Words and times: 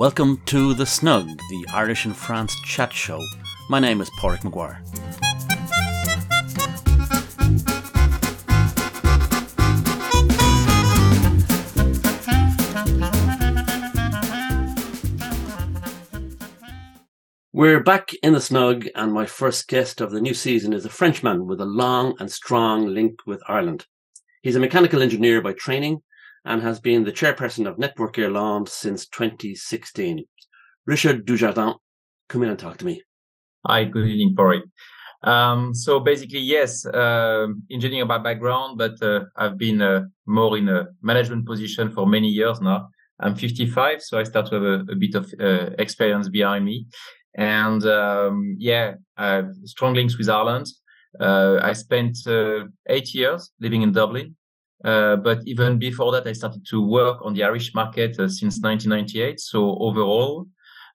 Welcome 0.00 0.40
to 0.46 0.72
The 0.72 0.86
Snug, 0.86 1.26
the 1.26 1.66
Irish 1.74 2.06
and 2.06 2.16
France 2.16 2.58
chat 2.64 2.90
show. 2.90 3.22
My 3.68 3.78
name 3.80 4.00
is 4.00 4.08
Páraic 4.18 4.42
Maguire. 4.44 4.82
We're 17.52 17.82
back 17.82 18.14
in 18.22 18.32
the 18.32 18.40
snug, 18.40 18.86
and 18.94 19.12
my 19.12 19.26
first 19.26 19.68
guest 19.68 20.00
of 20.00 20.12
the 20.12 20.22
new 20.22 20.32
season 20.32 20.72
is 20.72 20.86
a 20.86 20.88
Frenchman 20.88 21.44
with 21.46 21.60
a 21.60 21.66
long 21.66 22.16
and 22.18 22.32
strong 22.32 22.86
link 22.86 23.26
with 23.26 23.42
Ireland. 23.46 23.84
He's 24.40 24.56
a 24.56 24.60
mechanical 24.60 25.02
engineer 25.02 25.42
by 25.42 25.52
training 25.52 26.00
and 26.44 26.62
has 26.62 26.80
been 26.80 27.04
the 27.04 27.12
chairperson 27.12 27.66
of 27.66 27.78
Network 27.78 28.18
Ireland 28.18 28.68
since 28.68 29.06
2016. 29.08 30.24
Richard 30.86 31.26
Dujardin, 31.26 31.74
come 32.28 32.42
in 32.42 32.50
and 32.50 32.58
talk 32.58 32.78
to 32.78 32.84
me. 32.84 33.02
Hi, 33.66 33.84
good 33.84 34.06
evening, 34.06 34.34
Corey. 34.34 34.62
Um, 35.22 35.74
so 35.74 36.00
basically, 36.00 36.40
yes, 36.40 36.86
uh, 36.86 37.46
engineer 37.70 38.06
by 38.06 38.18
background, 38.18 38.78
but 38.78 39.00
uh, 39.02 39.24
I've 39.36 39.58
been 39.58 39.82
uh, 39.82 40.04
more 40.26 40.56
in 40.56 40.68
a 40.68 40.88
management 41.02 41.46
position 41.46 41.90
for 41.90 42.06
many 42.06 42.28
years 42.28 42.60
now. 42.60 42.88
I'm 43.20 43.34
55, 43.34 44.02
so 44.02 44.18
I 44.18 44.22
start 44.22 44.46
to 44.46 44.54
have 44.54 44.64
a, 44.64 44.92
a 44.92 44.96
bit 44.96 45.14
of 45.14 45.32
uh, 45.38 45.70
experience 45.78 46.30
behind 46.30 46.64
me. 46.64 46.86
And 47.34 47.84
um, 47.84 48.56
yeah, 48.58 48.94
I 49.16 49.28
have 49.28 49.50
strong 49.64 49.94
links 49.94 50.16
with 50.16 50.30
Ireland. 50.30 50.66
Uh, 51.18 51.58
I 51.62 51.74
spent 51.74 52.16
uh, 52.26 52.64
eight 52.88 53.14
years 53.14 53.50
living 53.60 53.82
in 53.82 53.92
Dublin. 53.92 54.36
Uh, 54.84 55.16
but 55.16 55.40
even 55.46 55.78
before 55.78 56.12
that, 56.12 56.26
I 56.26 56.32
started 56.32 56.66
to 56.70 56.80
work 56.86 57.18
on 57.22 57.34
the 57.34 57.42
Irish 57.44 57.74
market 57.74 58.18
uh, 58.18 58.28
since 58.28 58.60
1998. 58.60 59.40
So 59.40 59.76
overall, 59.78 60.46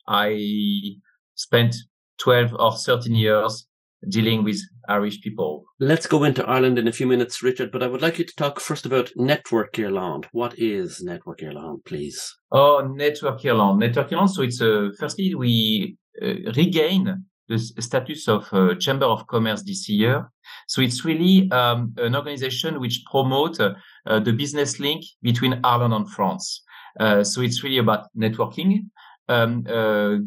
I 0.08 0.96
spent 1.36 1.76
12 2.20 2.56
or 2.58 2.76
13 2.76 3.14
years 3.14 3.68
dealing 4.10 4.44
with 4.44 4.60
Irish 4.88 5.22
people. 5.22 5.66
Let's 5.80 6.08
go 6.08 6.24
into 6.24 6.46
Ireland 6.46 6.78
in 6.78 6.88
a 6.88 6.92
few 6.92 7.08
minutes, 7.08 7.42
Richard, 7.42 7.72
but 7.72 7.84
I 7.84 7.88
would 7.88 8.02
like 8.02 8.20
you 8.20 8.26
to 8.26 8.36
talk 8.36 8.60
first 8.60 8.86
about 8.86 9.12
Network 9.16 9.78
Ireland. 9.80 10.28
What 10.32 10.58
is 10.58 11.02
Network 11.02 11.42
Ireland, 11.44 11.82
please? 11.86 12.36
Oh, 12.52 12.88
Network 12.96 13.46
Ireland. 13.46 13.80
Network 13.80 14.12
Ireland. 14.12 14.32
So 14.32 14.44
it's 14.44 14.62
uh, 14.62 14.90
firstly, 15.00 15.36
we 15.36 15.98
uh, 16.22 16.52
regain 16.56 17.26
the 17.48 17.58
status 17.60 18.28
of 18.28 18.52
uh, 18.52 18.76
Chamber 18.76 19.06
of 19.06 19.28
Commerce 19.28 19.64
this 19.64 19.88
year. 19.88 20.32
So 20.68 20.82
it's 20.82 21.06
really 21.06 21.50
um, 21.52 21.94
an 21.98 22.16
organization 22.16 22.80
which 22.80 23.04
promote 23.10 23.60
uh, 23.60 23.74
uh, 24.06 24.20
the 24.20 24.34
business 24.34 24.80
link 24.80 25.04
between 25.22 25.60
Ireland 25.64 25.94
and 25.94 26.10
France. 26.10 26.64
Uh, 27.00 27.24
so 27.24 27.42
it's 27.42 27.64
really 27.64 27.78
about 27.78 28.08
networking, 28.18 28.90
um, 29.28 29.66
uh, 29.70 30.18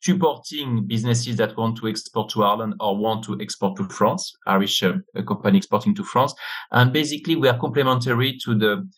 supporting 0.00 0.86
businesses 0.86 1.36
that 1.36 1.56
want 1.56 1.76
to 1.78 1.88
export 1.88 2.28
to 2.30 2.44
Ireland 2.44 2.74
or 2.78 2.96
want 2.96 3.24
to 3.24 3.40
export 3.40 3.76
to 3.78 3.88
France, 3.88 4.32
Irish 4.46 4.82
uh, 4.82 4.92
company 5.26 5.58
exporting 5.58 5.94
to 5.96 6.04
France. 6.04 6.34
And 6.70 6.92
basically 6.92 7.36
we 7.36 7.48
are 7.48 7.58
complementary 7.58 8.38
to 8.44 8.54
the, 8.54 8.88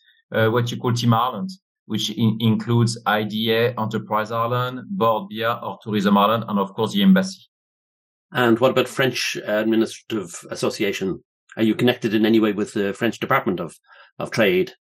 what 0.51 0.69
you 0.69 0.77
call 0.77 0.93
Team 0.93 1.13
Ireland 1.13 1.49
which 1.85 2.09
in- 2.11 2.37
includes 2.39 2.97
IDA, 3.05 3.79
Enterprise 3.79 4.31
Ireland, 4.31 4.81
Bord 4.89 5.29
Bia, 5.29 5.59
or 5.63 5.77
Tourism 5.83 6.17
Ireland, 6.17 6.45
and 6.47 6.59
of 6.59 6.73
course 6.73 6.93
the 6.93 7.03
embassy. 7.03 7.41
And 8.31 8.59
what 8.59 8.71
about 8.71 8.87
French 8.87 9.37
Administrative 9.45 10.45
Association? 10.49 11.23
Are 11.57 11.63
you 11.63 11.75
connected 11.75 12.13
in 12.13 12.25
any 12.25 12.39
way 12.39 12.51
with 12.53 12.73
the 12.73 12.93
French 12.93 13.19
Department 13.19 13.59
of, 13.59 13.77
of 14.19 14.31
Trade? 14.31 14.73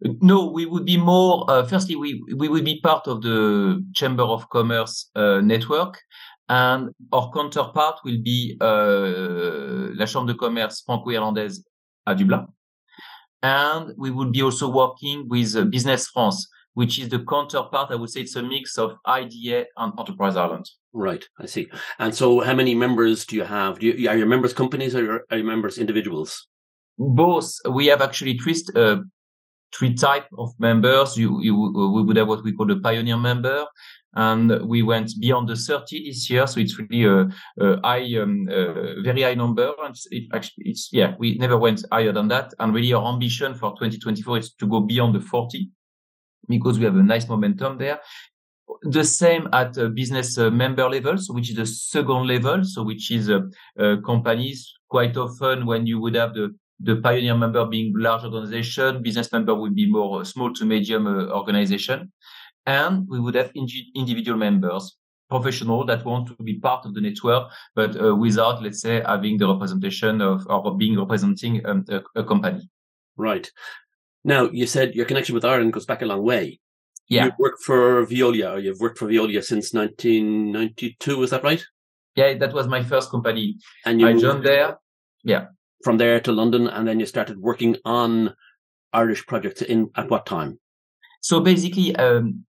No, 0.00 0.46
we 0.46 0.64
would 0.64 0.84
be 0.84 0.96
more. 0.96 1.44
Uh, 1.48 1.64
firstly, 1.64 1.96
we 1.96 2.22
we 2.36 2.48
would 2.48 2.64
be 2.64 2.80
part 2.80 3.08
of 3.08 3.20
the 3.20 3.84
Chamber 3.94 4.22
of 4.22 4.48
Commerce 4.48 5.10
uh, 5.16 5.40
network, 5.40 6.00
and 6.48 6.90
our 7.12 7.30
counterpart 7.32 7.98
will 8.04 8.22
be 8.22 8.56
uh, 8.60 9.90
la 9.98 10.06
Chambre 10.06 10.32
de 10.32 10.38
commerce 10.38 10.82
franco-irlandaise 10.86 11.64
à 12.06 12.16
Dublin 12.16 12.46
and 13.42 13.94
we 13.96 14.10
will 14.10 14.30
be 14.30 14.42
also 14.42 14.68
working 14.68 15.28
with 15.28 15.54
uh, 15.56 15.64
Business 15.64 16.08
France, 16.08 16.48
which 16.74 16.98
is 16.98 17.08
the 17.08 17.20
counterpart. 17.20 17.90
I 17.90 17.96
would 17.96 18.10
say 18.10 18.22
it's 18.22 18.36
a 18.36 18.42
mix 18.42 18.78
of 18.78 18.96
IDA 19.04 19.66
and 19.76 19.92
Enterprise 19.98 20.36
Ireland. 20.36 20.68
Right, 20.92 21.24
I 21.38 21.46
see. 21.46 21.68
And 21.98 22.14
so, 22.14 22.40
how 22.40 22.54
many 22.54 22.74
members 22.74 23.26
do 23.26 23.36
you 23.36 23.44
have? 23.44 23.78
Do 23.78 23.86
you, 23.86 24.08
are 24.08 24.16
your 24.16 24.26
members 24.26 24.52
companies 24.52 24.94
or 24.94 25.24
are 25.30 25.36
your 25.36 25.46
members 25.46 25.78
individuals? 25.78 26.48
Both. 26.98 27.54
We 27.70 27.86
have 27.86 28.02
actually 28.02 28.38
three 28.38 28.56
uh, 28.74 28.98
three 29.74 29.94
type 29.94 30.26
of 30.36 30.50
members. 30.58 31.16
You, 31.16 31.40
you 31.42 31.54
we 31.54 32.02
would 32.02 32.16
have 32.16 32.28
what 32.28 32.42
we 32.42 32.52
call 32.52 32.66
the 32.66 32.80
pioneer 32.80 33.16
member, 33.16 33.66
and 34.14 34.66
we 34.66 34.82
went 34.82 35.12
beyond 35.20 35.48
the 35.48 35.56
30 35.56 36.08
this 36.08 36.30
year. 36.30 36.46
So 36.46 36.60
it's 36.60 36.78
really 36.78 37.04
a, 37.04 37.28
a 37.60 37.80
high, 37.84 38.16
um, 38.20 38.48
a 38.50 39.02
very 39.02 39.22
high 39.22 39.34
number. 39.34 39.72
And 39.84 39.94
it 40.10 40.24
actually, 40.32 40.64
it's, 40.70 40.88
yeah, 40.92 41.14
we 41.18 41.34
never 41.34 41.58
went 41.58 41.84
higher 41.92 42.12
than 42.12 42.28
that. 42.28 42.54
And 42.58 42.74
really 42.74 42.92
our 42.92 43.12
ambition 43.12 43.54
for 43.54 43.72
2024 43.72 44.38
is 44.38 44.54
to 44.54 44.66
go 44.66 44.80
beyond 44.80 45.14
the 45.14 45.20
40 45.20 45.70
because 46.48 46.78
we 46.78 46.84
have 46.86 46.96
a 46.96 47.02
nice 47.02 47.28
momentum 47.28 47.78
there. 47.78 48.00
The 48.82 49.04
same 49.04 49.48
at 49.52 49.74
business 49.94 50.38
uh, 50.38 50.50
member 50.50 50.88
level, 50.88 51.18
so 51.18 51.34
which 51.34 51.50
is 51.50 51.56
the 51.56 51.66
second 51.66 52.26
level, 52.26 52.64
so 52.64 52.82
which 52.84 53.10
is 53.10 53.28
uh, 53.30 53.40
uh, 53.78 53.96
companies 54.04 54.72
quite 54.88 55.16
often 55.16 55.66
when 55.66 55.86
you 55.86 56.00
would 56.00 56.14
have 56.14 56.34
the 56.34 56.54
the 56.80 56.94
pioneer 56.94 57.34
member 57.34 57.66
being 57.66 57.92
large 57.96 58.22
organization, 58.22 59.02
business 59.02 59.32
member 59.32 59.52
would 59.52 59.74
be 59.74 59.90
more 59.90 60.24
small 60.24 60.52
to 60.54 60.64
medium 60.64 61.08
organization 61.08 62.12
and 62.66 63.06
we 63.08 63.20
would 63.20 63.34
have 63.34 63.50
individual 63.54 64.38
members, 64.38 64.96
professional 65.28 65.84
that 65.86 66.04
want 66.04 66.28
to 66.28 66.42
be 66.42 66.58
part 66.58 66.86
of 66.86 66.94
the 66.94 67.00
network, 67.00 67.50
but 67.74 68.00
uh, 68.00 68.14
without, 68.14 68.62
let's 68.62 68.80
say, 68.80 69.02
having 69.06 69.38
the 69.38 69.48
representation 69.48 70.20
of 70.20 70.46
or 70.48 70.76
being 70.76 70.98
representing 70.98 71.64
um, 71.66 71.84
a, 71.88 72.02
a, 72.16 72.24
company. 72.24 72.68
Right. 73.16 73.50
Now, 74.24 74.50
you 74.50 74.66
said 74.66 74.94
your 74.94 75.06
connection 75.06 75.34
with 75.34 75.44
Ireland 75.44 75.72
goes 75.72 75.86
back 75.86 76.02
a 76.02 76.06
long 76.06 76.22
way. 76.22 76.60
Yeah. 77.08 77.26
You've 77.26 77.38
worked 77.38 77.62
for 77.62 78.04
Veolia, 78.06 78.52
or 78.52 78.58
you've 78.58 78.80
worked 78.80 78.98
for 78.98 79.06
Veolia 79.06 79.42
since 79.42 79.72
1992, 79.72 81.22
is 81.22 81.30
that 81.30 81.42
right? 81.42 81.64
Yeah, 82.14 82.34
that 82.34 82.52
was 82.52 82.66
my 82.66 82.82
first 82.82 83.10
company. 83.10 83.56
And 83.86 84.00
you 84.00 84.08
I 84.08 84.18
joined 84.18 84.44
there. 84.44 84.78
Yeah. 85.24 85.46
From 85.84 85.98
there 85.98 86.20
to 86.20 86.32
London, 86.32 86.66
and 86.68 86.86
then 86.86 87.00
you 87.00 87.06
started 87.06 87.38
working 87.38 87.76
on 87.84 88.34
Irish 88.92 89.26
projects 89.26 89.62
in 89.62 89.90
at 89.96 90.10
what 90.10 90.26
time? 90.26 90.58
So 91.20 91.40
basically, 91.40 91.94
um, 91.96 92.44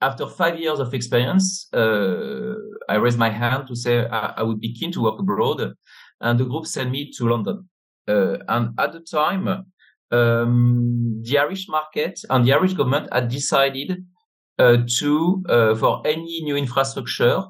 after 0.00 0.26
five 0.26 0.58
years 0.58 0.80
of 0.80 0.94
experience, 0.94 1.68
uh, 1.74 2.54
I 2.88 2.96
raised 2.96 3.18
my 3.18 3.30
hand 3.30 3.68
to 3.68 3.76
say 3.76 4.06
I, 4.06 4.34
I, 4.38 4.42
would 4.42 4.60
be 4.60 4.72
keen 4.72 4.92
to 4.92 5.02
work 5.02 5.18
abroad, 5.18 5.74
and 6.20 6.40
the 6.40 6.44
group 6.44 6.66
sent 6.66 6.90
me 6.90 7.10
to 7.16 7.28
London. 7.28 7.68
Uh, 8.08 8.38
and 8.48 8.78
at 8.78 8.92
the 8.92 9.00
time, 9.00 9.46
um, 10.10 11.22
the 11.22 11.38
Irish 11.38 11.68
market 11.68 12.20
and 12.30 12.46
the 12.46 12.52
Irish 12.52 12.72
government 12.72 13.12
had 13.12 13.28
decided 13.28 14.04
uh, 14.58 14.78
to, 14.98 15.42
uh, 15.48 15.74
for 15.74 16.02
any 16.06 16.40
new 16.42 16.56
infrastructure, 16.56 17.42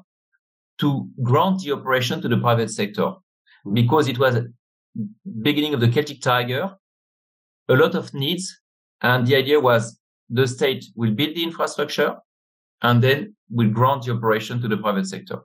to 0.79 1.07
grant 1.21 1.61
the 1.61 1.71
operation 1.71 2.21
to 2.21 2.27
the 2.27 2.37
private 2.37 2.69
sector 2.69 3.13
hmm. 3.63 3.73
because 3.73 4.07
it 4.07 4.19
was 4.19 4.39
beginning 5.41 5.73
of 5.73 5.79
the 5.79 5.87
Celtic 5.87 6.21
Tiger, 6.21 6.75
a 7.69 7.73
lot 7.73 7.95
of 7.95 8.13
needs, 8.13 8.59
and 9.01 9.25
the 9.25 9.35
idea 9.35 9.59
was 9.59 9.97
the 10.29 10.47
state 10.47 10.85
will 10.95 11.11
build 11.11 11.35
the 11.35 11.43
infrastructure 11.43 12.15
and 12.81 13.01
then 13.01 13.35
we 13.49 13.67
grant 13.67 14.03
the 14.03 14.13
operation 14.13 14.61
to 14.61 14.67
the 14.67 14.77
private 14.77 15.07
sector. 15.07 15.39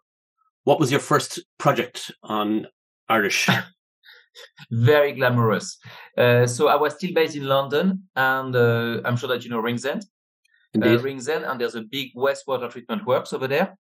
What 0.64 0.80
was 0.80 0.90
your 0.90 1.00
first 1.00 1.40
project 1.58 2.10
on 2.22 2.66
Irish? 3.08 3.48
Very 4.70 5.12
glamorous. 5.12 5.78
Uh, 6.16 6.46
so 6.46 6.68
I 6.68 6.76
was 6.76 6.94
still 6.94 7.14
based 7.14 7.36
in 7.36 7.44
London, 7.44 8.08
and 8.16 8.54
uh, 8.54 9.00
I'm 9.04 9.16
sure 9.16 9.28
that 9.28 9.44
you 9.44 9.50
know 9.50 9.60
Ringsend. 9.60 10.04
Indeed. 10.74 10.98
Uh, 10.98 11.02
Ringsend, 11.02 11.44
and 11.44 11.60
there's 11.60 11.74
a 11.74 11.82
big 11.82 12.14
wastewater 12.14 12.70
treatment 12.70 13.06
works 13.06 13.32
over 13.32 13.48
there. 13.48 13.78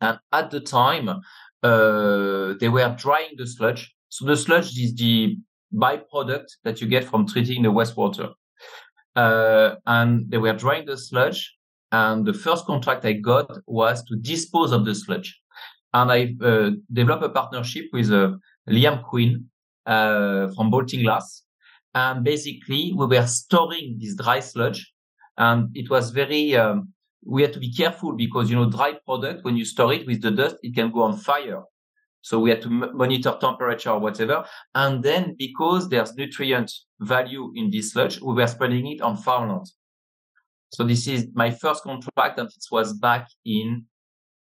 And 0.00 0.18
at 0.32 0.50
the 0.50 0.60
time, 0.60 1.08
uh, 1.08 2.54
they 2.60 2.68
were 2.68 2.94
drying 2.98 3.32
the 3.36 3.46
sludge. 3.46 3.94
So 4.08 4.26
the 4.26 4.36
sludge 4.36 4.78
is 4.78 4.94
the 4.94 5.38
byproduct 5.74 6.46
that 6.62 6.80
you 6.80 6.86
get 6.86 7.04
from 7.04 7.26
treating 7.26 7.62
the 7.62 7.72
wastewater. 7.72 8.32
Uh, 9.16 9.76
and 9.86 10.30
they 10.30 10.38
were 10.38 10.52
drying 10.52 10.86
the 10.86 10.96
sludge 10.96 11.54
and 11.94 12.26
the 12.26 12.34
first 12.34 12.66
contract 12.66 13.04
I 13.04 13.12
got 13.12 13.48
was 13.66 14.02
to 14.08 14.16
dispose 14.16 14.72
of 14.72 14.84
the 14.84 14.94
sludge. 14.96 15.30
And 15.92 16.10
I 16.10 16.20
uh, 16.42 16.70
developed 16.92 17.24
a 17.24 17.28
partnership 17.28 17.84
with 17.92 18.10
uh, 18.10 18.32
Liam 18.68 19.04
Quinn 19.04 19.48
uh, 19.86 20.48
from 20.54 20.72
Baltinglass. 20.72 21.42
And 21.94 22.24
basically, 22.24 22.92
we 22.96 23.06
were 23.06 23.26
storing 23.28 23.98
this 24.00 24.16
dry 24.16 24.40
sludge. 24.40 24.92
And 25.38 25.68
it 25.74 25.88
was 25.88 26.10
very, 26.10 26.56
um, 26.56 26.92
we 27.24 27.42
had 27.42 27.52
to 27.52 27.60
be 27.60 27.72
careful 27.72 28.12
because, 28.16 28.50
you 28.50 28.56
know, 28.56 28.68
dry 28.68 28.94
product, 29.06 29.44
when 29.44 29.56
you 29.56 29.64
store 29.64 29.92
it 29.92 30.04
with 30.04 30.20
the 30.20 30.32
dust, 30.32 30.56
it 30.64 30.74
can 30.74 30.90
go 30.90 31.02
on 31.02 31.16
fire. 31.16 31.62
So 32.22 32.40
we 32.40 32.50
had 32.50 32.62
to 32.62 32.70
monitor 32.70 33.36
temperature 33.40 33.90
or 33.90 34.00
whatever. 34.00 34.44
And 34.74 35.00
then 35.04 35.36
because 35.38 35.88
there's 35.90 36.16
nutrient 36.16 36.72
value 36.98 37.52
in 37.54 37.70
this 37.70 37.92
sludge, 37.92 38.20
we 38.20 38.34
were 38.34 38.48
spreading 38.48 38.86
it 38.88 39.00
on 39.00 39.16
farmland. 39.16 39.66
So 40.70 40.84
this 40.84 41.06
is 41.06 41.28
my 41.34 41.50
first 41.50 41.82
contract, 41.82 42.38
and 42.38 42.48
it 42.48 42.64
was 42.70 42.92
back 42.94 43.28
in 43.44 43.86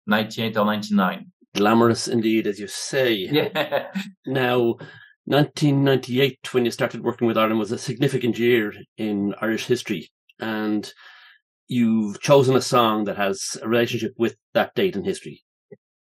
98 0.06 0.56
or 0.56 0.64
99. 0.64 1.32
Glamorous 1.54 2.08
indeed, 2.08 2.46
as 2.46 2.58
you 2.58 2.68
say. 2.68 3.14
Yeah. 3.32 3.90
Now, 4.26 4.76
1998, 5.24 6.54
when 6.54 6.64
you 6.64 6.70
started 6.70 7.02
working 7.02 7.26
with 7.26 7.36
Ireland, 7.36 7.58
was 7.58 7.72
a 7.72 7.78
significant 7.78 8.38
year 8.38 8.72
in 8.96 9.34
Irish 9.40 9.66
history. 9.66 10.10
And 10.40 10.90
you've 11.68 12.20
chosen 12.20 12.56
a 12.56 12.62
song 12.62 13.04
that 13.04 13.16
has 13.16 13.56
a 13.62 13.68
relationship 13.68 14.14
with 14.16 14.36
that 14.54 14.74
date 14.74 14.96
in 14.96 15.04
history. 15.04 15.42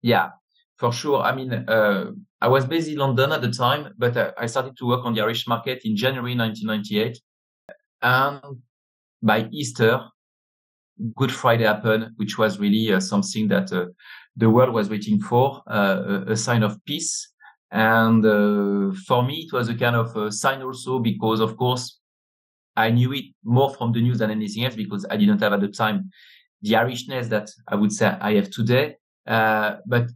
Yeah, 0.01 0.31
for 0.77 0.91
sure. 0.91 1.21
I 1.21 1.33
mean, 1.33 1.53
uh, 1.53 2.11
I 2.41 2.47
was 2.47 2.65
based 2.65 2.89
in 2.89 2.97
London 2.97 3.31
at 3.31 3.41
the 3.41 3.51
time, 3.51 3.93
but 3.97 4.17
uh, 4.17 4.31
I 4.37 4.47
started 4.47 4.77
to 4.77 4.85
work 4.85 5.05
on 5.05 5.13
the 5.13 5.21
Irish 5.21 5.47
market 5.47 5.81
in 5.85 5.95
January 5.95 6.35
1998. 6.35 7.19
And 8.01 8.41
by 9.25 9.49
Easter, 9.51 10.01
Good 11.15 11.31
Friday 11.31 11.65
happened, 11.65 12.11
which 12.15 12.37
was 12.37 12.59
really 12.59 12.93
uh, 12.93 12.99
something 13.01 13.49
that 13.49 13.73
uh, 13.73 13.87
the 14.37 14.49
world 14.49 14.73
was 14.73 14.89
waiting 14.89 15.19
for, 15.19 15.61
uh, 15.67 16.23
a, 16.27 16.31
a 16.31 16.37
sign 16.37 16.63
of 16.63 16.77
peace. 16.85 17.33
And 17.71 18.25
uh, 18.25 18.95
for 19.05 19.23
me, 19.23 19.47
it 19.47 19.51
was 19.51 19.67
a 19.67 19.75
kind 19.75 19.95
of 19.95 20.15
a 20.15 20.31
sign 20.31 20.61
also 20.61 20.99
because, 20.99 21.41
of 21.41 21.57
course, 21.57 21.99
I 22.77 22.91
knew 22.91 23.11
it 23.13 23.25
more 23.43 23.73
from 23.73 23.91
the 23.91 24.01
news 24.01 24.19
than 24.19 24.31
anything 24.31 24.63
else 24.63 24.75
because 24.75 25.05
I 25.09 25.17
didn't 25.17 25.41
have 25.41 25.53
at 25.53 25.61
the 25.61 25.69
time 25.69 26.11
the 26.61 26.73
Irishness 26.73 27.27
that 27.29 27.49
I 27.67 27.75
would 27.75 27.91
say 27.91 28.07
I 28.07 28.35
have 28.35 28.49
today. 28.51 28.97
Uh, 29.25 29.77
but 29.85 30.09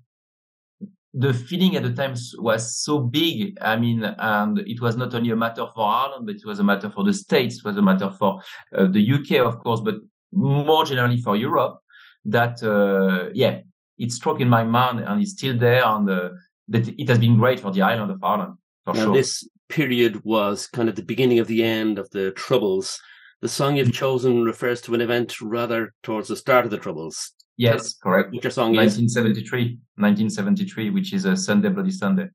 the 1.20 1.34
feeling 1.34 1.76
at 1.76 1.84
the 1.84 1.92
time 1.92 2.16
was 2.38 2.78
so 2.78 3.00
big. 3.00 3.58
I 3.62 3.76
mean, 3.76 4.04
and 4.04 4.60
it 4.60 4.80
was 4.80 4.96
not 4.96 5.14
only 5.14 5.32
a 5.32 5.36
matter 5.36 5.66
for 5.76 5.86
Ireland, 5.86 6.26
but 6.26 6.36
it 6.36 6.46
was 6.46 6.60
a 6.60 6.64
matter 6.64 6.90
for 6.90 7.04
the 7.04 7.14
States. 7.14 7.58
It 7.58 7.66
was 7.66 7.76
a 7.76 7.82
matter 7.82 8.10
for 8.10 8.42
uh, 8.74 8.88
the 8.88 9.14
UK, 9.16 9.46
of 9.46 9.60
course, 9.60 9.82
but 9.82 9.96
more 10.32 10.86
generally 10.86 11.20
for 11.20 11.36
Europe 11.36 11.80
that, 12.24 12.64
uh, 12.64 13.32
yeah, 13.34 13.60
it 13.98 14.12
struck 14.14 14.40
in 14.40 14.48
my 14.48 14.64
mind 14.64 15.02
and 15.02 15.22
it's 15.22 15.32
still 15.32 15.58
there. 15.58 15.86
And 15.86 16.10
uh, 16.10 16.30
that 16.70 16.88
it 16.88 17.10
has 17.10 17.20
been 17.20 17.38
great 17.38 17.60
for 17.60 17.72
the 17.72 17.82
island 17.82 18.12
of 18.12 18.24
Ireland. 18.24 18.54
For 18.86 18.94
now, 18.94 19.04
sure. 19.06 19.14
this 19.14 19.46
period 19.68 20.24
was 20.24 20.68
kind 20.68 20.88
of 20.88 20.96
the 20.96 21.04
beginning 21.04 21.40
of 21.40 21.48
the 21.48 21.64
end 21.66 22.00
of 22.00 22.10
the 22.12 22.32
Troubles. 22.32 22.98
The 23.42 23.50
song 23.50 23.76
you've 23.76 23.94
chosen 23.94 24.44
refers 24.46 24.80
to 24.82 24.94
an 24.94 25.02
event 25.02 25.42
rather 25.42 25.94
towards 26.02 26.30
the 26.30 26.38
start 26.38 26.64
of 26.64 26.72
the 26.72 26.78
Troubles. 26.78 27.34
Yes, 27.60 27.94
correct. 27.94 28.34
Your 28.34 28.52
song 28.52 28.72
is? 28.72 28.96
1973, 28.96 29.78
1973, 29.98 30.92
which 30.92 31.12
is 31.12 31.26
a 31.26 31.36
Sunday 31.36 31.68
Bloody 31.68 31.92
Sunday. 31.92 32.30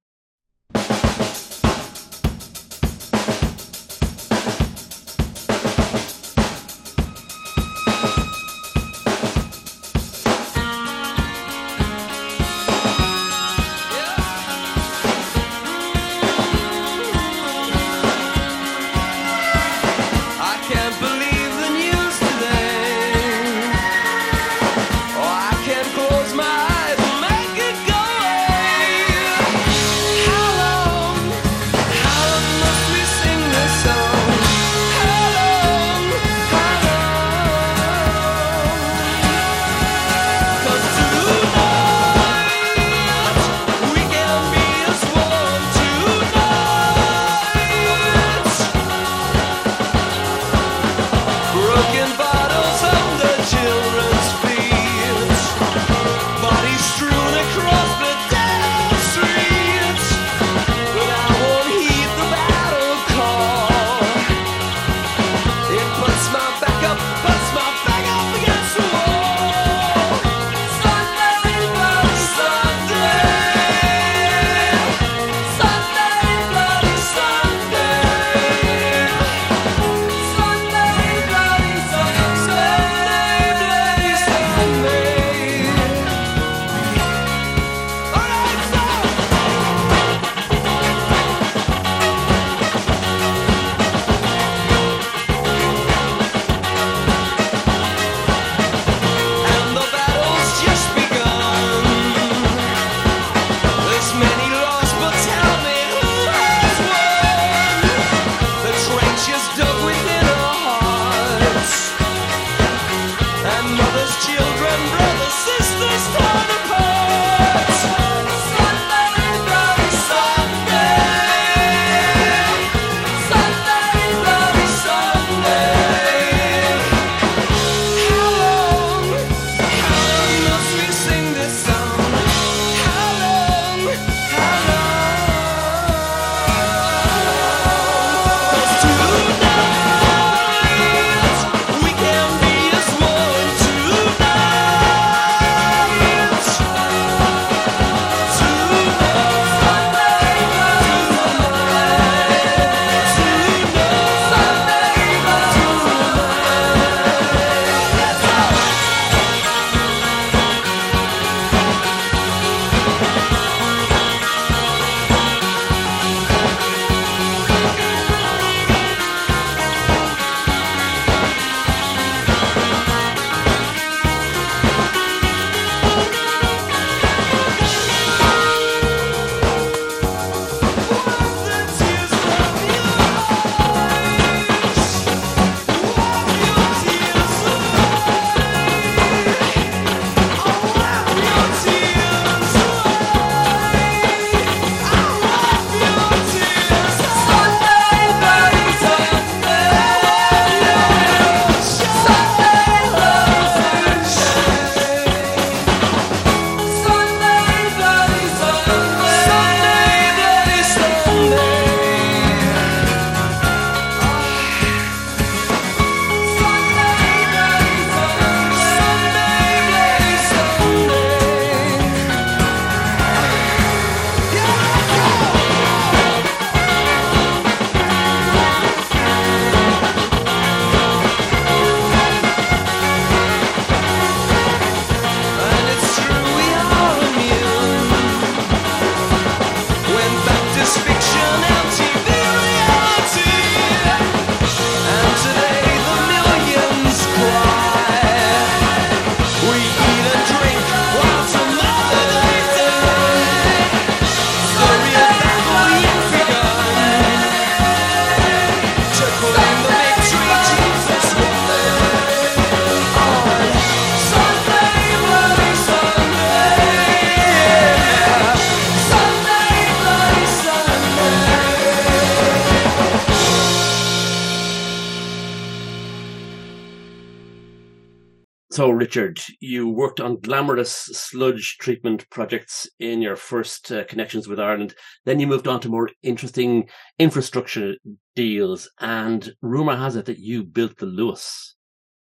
So, 278.55 278.70
Richard, 278.70 279.19
you 279.41 279.69
worked 279.69 279.99
on 279.99 280.20
glamorous 280.20 280.70
sludge 280.70 281.58
treatment 281.58 282.08
projects 282.11 282.69
in 282.79 283.03
your 283.03 283.17
first 283.17 283.73
uh, 283.73 283.82
connections 283.82 284.29
with 284.29 284.39
Ireland. 284.39 284.77
Then 285.05 285.19
you 285.19 285.27
moved 285.27 285.49
on 285.49 285.58
to 285.63 285.69
more 285.69 285.91
interesting 286.05 286.69
infrastructure 287.01 287.75
deals. 288.15 288.70
And 288.79 289.29
rumor 289.43 289.75
has 289.75 289.96
it 289.96 290.05
that 290.05 290.20
you 290.20 290.44
built 290.44 290.79
the 290.79 290.87
Luas. 290.87 291.55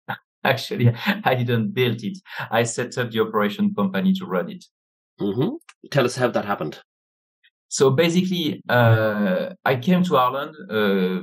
Actually, 0.44 0.94
I 1.24 1.34
didn't 1.34 1.74
build 1.74 2.04
it. 2.04 2.18
I 2.52 2.62
set 2.62 2.98
up 2.98 3.10
the 3.10 3.18
operation 3.18 3.74
company 3.74 4.12
to 4.12 4.24
run 4.24 4.48
it. 4.50 4.64
Mm-hmm. 5.20 5.56
Tell 5.90 6.04
us 6.04 6.14
how 6.14 6.28
that 6.28 6.44
happened. 6.44 6.78
So 7.66 7.90
basically, 7.90 8.62
uh, 8.68 9.54
I 9.64 9.74
came 9.74 10.04
to 10.04 10.16
Ireland 10.16 10.54
uh, 10.70 11.20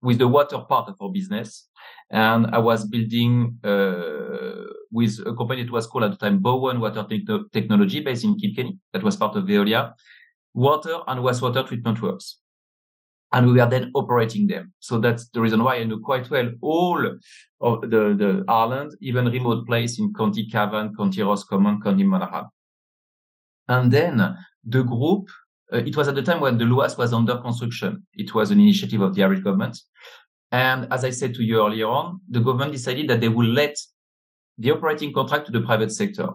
with 0.00 0.16
the 0.16 0.28
water 0.28 0.58
part 0.60 0.88
of 0.88 0.96
our 1.02 1.10
business, 1.10 1.68
and 2.12 2.46
I 2.48 2.58
was 2.58 2.86
building 2.86 3.58
uh, 3.64 4.70
with 4.90 5.18
a 5.26 5.34
company 5.34 5.64
that 5.64 5.72
was 5.72 5.86
called 5.86 6.04
at 6.04 6.10
the 6.12 6.16
time 6.16 6.38
Bowen 6.38 6.78
Water 6.78 7.04
Techno- 7.08 7.44
Technology, 7.52 8.00
based 8.00 8.24
in 8.24 8.38
Kilkenny. 8.38 8.78
That 8.92 9.02
was 9.02 9.16
part 9.16 9.34
of 9.36 9.44
Veolia, 9.44 9.94
water 10.54 10.98
and 11.08 11.20
wastewater 11.20 11.66
treatment 11.66 12.00
works 12.02 12.38
and 13.32 13.46
we 13.46 13.54
were 13.54 13.68
then 13.68 13.90
operating 13.94 14.46
them. 14.46 14.72
So 14.80 14.98
that's 14.98 15.28
the 15.28 15.40
reason 15.40 15.64
why 15.64 15.76
I 15.76 15.84
know 15.84 15.98
quite 15.98 16.30
well 16.30 16.50
all 16.60 17.18
of 17.60 17.80
the, 17.82 18.14
the 18.14 18.44
Ireland, 18.46 18.92
even 19.00 19.26
remote 19.26 19.66
place 19.66 19.98
in 19.98 20.12
County 20.12 20.46
Cavan, 20.46 20.94
County 20.94 21.22
Roscommon, 21.22 21.80
County 21.80 22.04
Monaghan. 22.04 22.44
And 23.68 23.90
then 23.90 24.36
the 24.64 24.82
group, 24.82 25.28
uh, 25.72 25.78
it 25.78 25.96
was 25.96 26.08
at 26.08 26.14
the 26.14 26.22
time 26.22 26.40
when 26.40 26.58
the 26.58 26.64
LUAS 26.64 26.98
was 26.98 27.12
under 27.12 27.38
construction. 27.38 28.06
It 28.12 28.34
was 28.34 28.50
an 28.50 28.60
initiative 28.60 29.00
of 29.00 29.14
the 29.14 29.22
Irish 29.24 29.40
government. 29.40 29.78
And 30.52 30.92
as 30.92 31.04
I 31.04 31.10
said 31.10 31.34
to 31.34 31.42
you 31.42 31.64
earlier 31.64 31.88
on, 31.88 32.20
the 32.28 32.40
government 32.40 32.72
decided 32.72 33.08
that 33.08 33.20
they 33.20 33.28
will 33.28 33.48
let 33.48 33.74
the 34.58 34.70
operating 34.70 35.12
contract 35.12 35.46
to 35.46 35.52
the 35.52 35.62
private 35.62 35.90
sector 35.90 36.28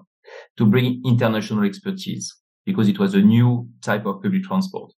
to 0.57 0.65
bring 0.65 1.01
international 1.05 1.63
expertise 1.63 2.35
because 2.65 2.89
it 2.89 2.99
was 2.99 3.13
a 3.13 3.21
new 3.21 3.69
type 3.81 4.05
of 4.05 4.21
public 4.21 4.43
transport. 4.43 4.91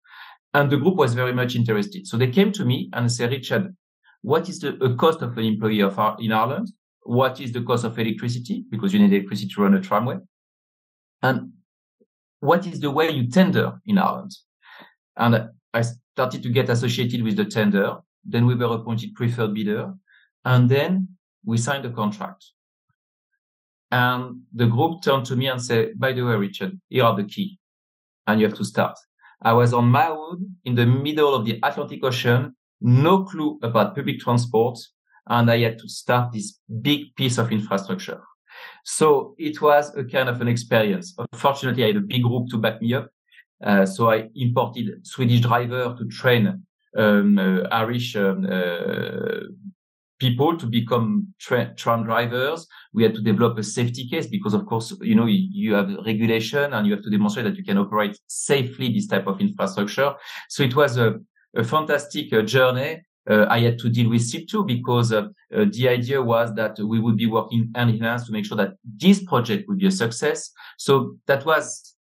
And 0.53 0.71
the 0.71 0.77
group 0.77 0.95
was 0.95 1.13
very 1.13 1.33
much 1.33 1.55
interested. 1.55 2.07
So 2.07 2.17
they 2.17 2.31
came 2.31 2.51
to 2.53 2.65
me 2.65 2.89
and 2.93 3.11
said, 3.11 3.31
Richard, 3.31 3.75
what 4.21 4.49
is 4.49 4.59
the 4.59 4.95
cost 4.97 5.21
of 5.21 5.38
an 5.38 5.45
employee 5.45 5.81
of 5.81 5.99
our, 5.99 6.17
in 6.19 6.31
Ireland? 6.31 6.69
What 7.03 7.39
is 7.39 7.51
the 7.51 7.61
cost 7.61 7.83
of 7.83 7.99
electricity? 7.99 8.65
Because 8.69 8.93
you 8.93 8.99
need 8.99 9.13
electricity 9.13 9.51
to 9.53 9.61
run 9.61 9.75
a 9.75 9.81
tramway. 9.81 10.17
And 11.21 11.51
what 12.39 12.65
is 12.65 12.79
the 12.79 12.89
way 12.89 13.11
you 13.11 13.29
tender 13.29 13.79
in 13.85 13.97
Ireland? 13.97 14.31
And 15.17 15.49
I 15.73 15.81
started 15.81 16.41
to 16.43 16.49
get 16.49 16.69
associated 16.69 17.21
with 17.21 17.35
the 17.35 17.45
tender. 17.45 17.97
Then 18.23 18.45
we 18.45 18.55
were 18.55 18.75
appointed 18.75 19.15
preferred 19.15 19.53
bidder. 19.53 19.93
And 20.45 20.69
then 20.69 21.09
we 21.45 21.57
signed 21.57 21.85
a 21.85 21.91
contract. 21.91 22.45
And 23.91 24.41
the 24.53 24.67
group 24.67 25.01
turned 25.01 25.25
to 25.27 25.35
me 25.35 25.47
and 25.47 25.61
said, 25.61 25.99
by 25.99 26.13
the 26.13 26.21
way, 26.21 26.35
Richard, 26.35 26.79
here 26.89 27.05
are 27.05 27.15
the 27.15 27.23
key 27.23 27.59
and 28.27 28.39
you 28.39 28.47
have 28.47 28.57
to 28.57 28.65
start. 28.65 28.97
I 29.41 29.53
was 29.53 29.73
on 29.73 29.89
my 29.89 30.07
own 30.07 30.55
in 30.65 30.75
the 30.75 30.85
middle 30.85 31.33
of 31.33 31.45
the 31.45 31.59
Atlantic 31.63 32.03
Ocean, 32.03 32.55
no 32.81 33.23
clue 33.23 33.59
about 33.63 33.95
public 33.95 34.19
transport, 34.19 34.77
and 35.27 35.49
I 35.49 35.59
had 35.59 35.79
to 35.79 35.89
start 35.89 36.33
this 36.33 36.59
big 36.81 37.15
piece 37.15 37.38
of 37.38 37.51
infrastructure. 37.51 38.21
So 38.83 39.35
it 39.38 39.61
was 39.61 39.95
a 39.95 40.03
kind 40.03 40.29
of 40.29 40.41
an 40.41 40.47
experience. 40.47 41.15
Fortunately, 41.33 41.83
I 41.83 41.88
had 41.88 41.97
a 41.97 42.01
big 42.01 42.23
group 42.23 42.49
to 42.49 42.57
back 42.57 42.81
me 42.81 42.93
up. 42.93 43.09
Uh, 43.63 43.85
so 43.85 44.09
I 44.09 44.29
imported 44.35 45.05
Swedish 45.05 45.41
driver 45.41 45.95
to 45.97 46.05
train 46.07 46.63
um, 46.98 47.38
uh, 47.38 47.62
Irish 47.72 48.15
um, 48.15 48.48
uh, 48.50 49.48
people 50.19 50.58
to 50.58 50.65
become 50.65 51.34
tra- 51.39 51.74
tram 51.75 52.03
drivers. 52.03 52.67
We 52.93 53.03
had 53.03 53.15
to 53.15 53.22
develop 53.22 53.58
a 53.58 53.63
safety 53.63 54.08
case 54.08 54.27
because, 54.27 54.53
of 54.53 54.65
course, 54.65 54.96
you 55.01 55.15
know, 55.15 55.25
you, 55.25 55.48
you, 55.51 55.74
have 55.74 55.89
regulation 56.05 56.74
and 56.74 56.86
you 56.86 56.93
have 56.93 57.03
to 57.03 57.10
demonstrate 57.10 57.46
that 57.46 57.55
you 57.55 57.63
can 57.63 57.77
operate 57.77 58.19
safely 58.27 58.91
this 58.91 59.08
type 59.08 59.27
of 59.27 59.39
infrastructure. 59.39 60.13
So 60.50 60.63
it 60.63 60.75
was 60.75 60.98
a, 60.98 61.15
a 61.55 61.63
fantastic 61.63 62.34
uh, 62.34 62.41
journey. 62.41 63.01
Uh, 63.29 63.46
I 63.50 63.60
had 63.60 63.77
to 63.79 63.89
deal 63.89 64.10
with 64.10 64.22
SIP2 64.22 64.65
because 64.65 65.13
uh, 65.13 65.27
uh, 65.55 65.65
the 65.72 65.88
idea 65.88 66.22
was 66.22 66.53
that 66.55 66.79
we 66.79 67.00
would 67.00 67.17
be 67.17 67.27
working 67.27 67.72
hand 67.75 67.91
in 67.91 68.01
hand 68.01 68.25
to 68.25 68.31
make 68.31 68.46
sure 68.46 68.58
that 68.58 68.74
this 68.84 69.24
project 69.24 69.67
would 69.67 69.77
be 69.77 69.88
a 69.88 69.91
success. 69.91 70.51
So 70.77 71.17
that 71.27 71.46
was 71.46 71.96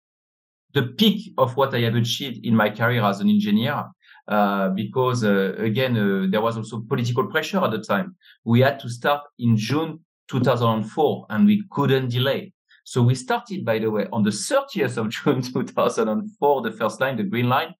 the 0.72 0.82
peak 0.82 1.32
of 1.38 1.56
what 1.56 1.74
I 1.74 1.80
have 1.80 1.96
achieved 1.96 2.44
in 2.44 2.54
my 2.54 2.70
career 2.70 3.02
as 3.02 3.20
an 3.20 3.28
engineer. 3.28 3.84
Uh, 4.28 4.70
because 4.70 5.22
uh, 5.24 5.54
again, 5.58 5.96
uh, 5.96 6.26
there 6.28 6.40
was 6.40 6.56
also 6.56 6.80
political 6.88 7.26
pressure 7.26 7.62
at 7.62 7.70
the 7.70 7.78
time. 7.78 8.16
We 8.44 8.60
had 8.60 8.80
to 8.80 8.88
start 8.88 9.22
in 9.38 9.56
June 9.56 10.00
2004 10.28 11.26
and 11.30 11.46
we 11.46 11.62
couldn't 11.70 12.08
delay. 12.08 12.52
So 12.82 13.02
we 13.02 13.14
started, 13.14 13.64
by 13.64 13.78
the 13.80 13.90
way, 13.90 14.06
on 14.12 14.22
the 14.22 14.30
30th 14.30 14.96
of 14.96 15.10
June 15.10 15.42
2004, 15.42 16.62
the 16.62 16.72
first 16.72 17.00
line, 17.00 17.16
the 17.16 17.24
green 17.24 17.48
line. 17.48 17.74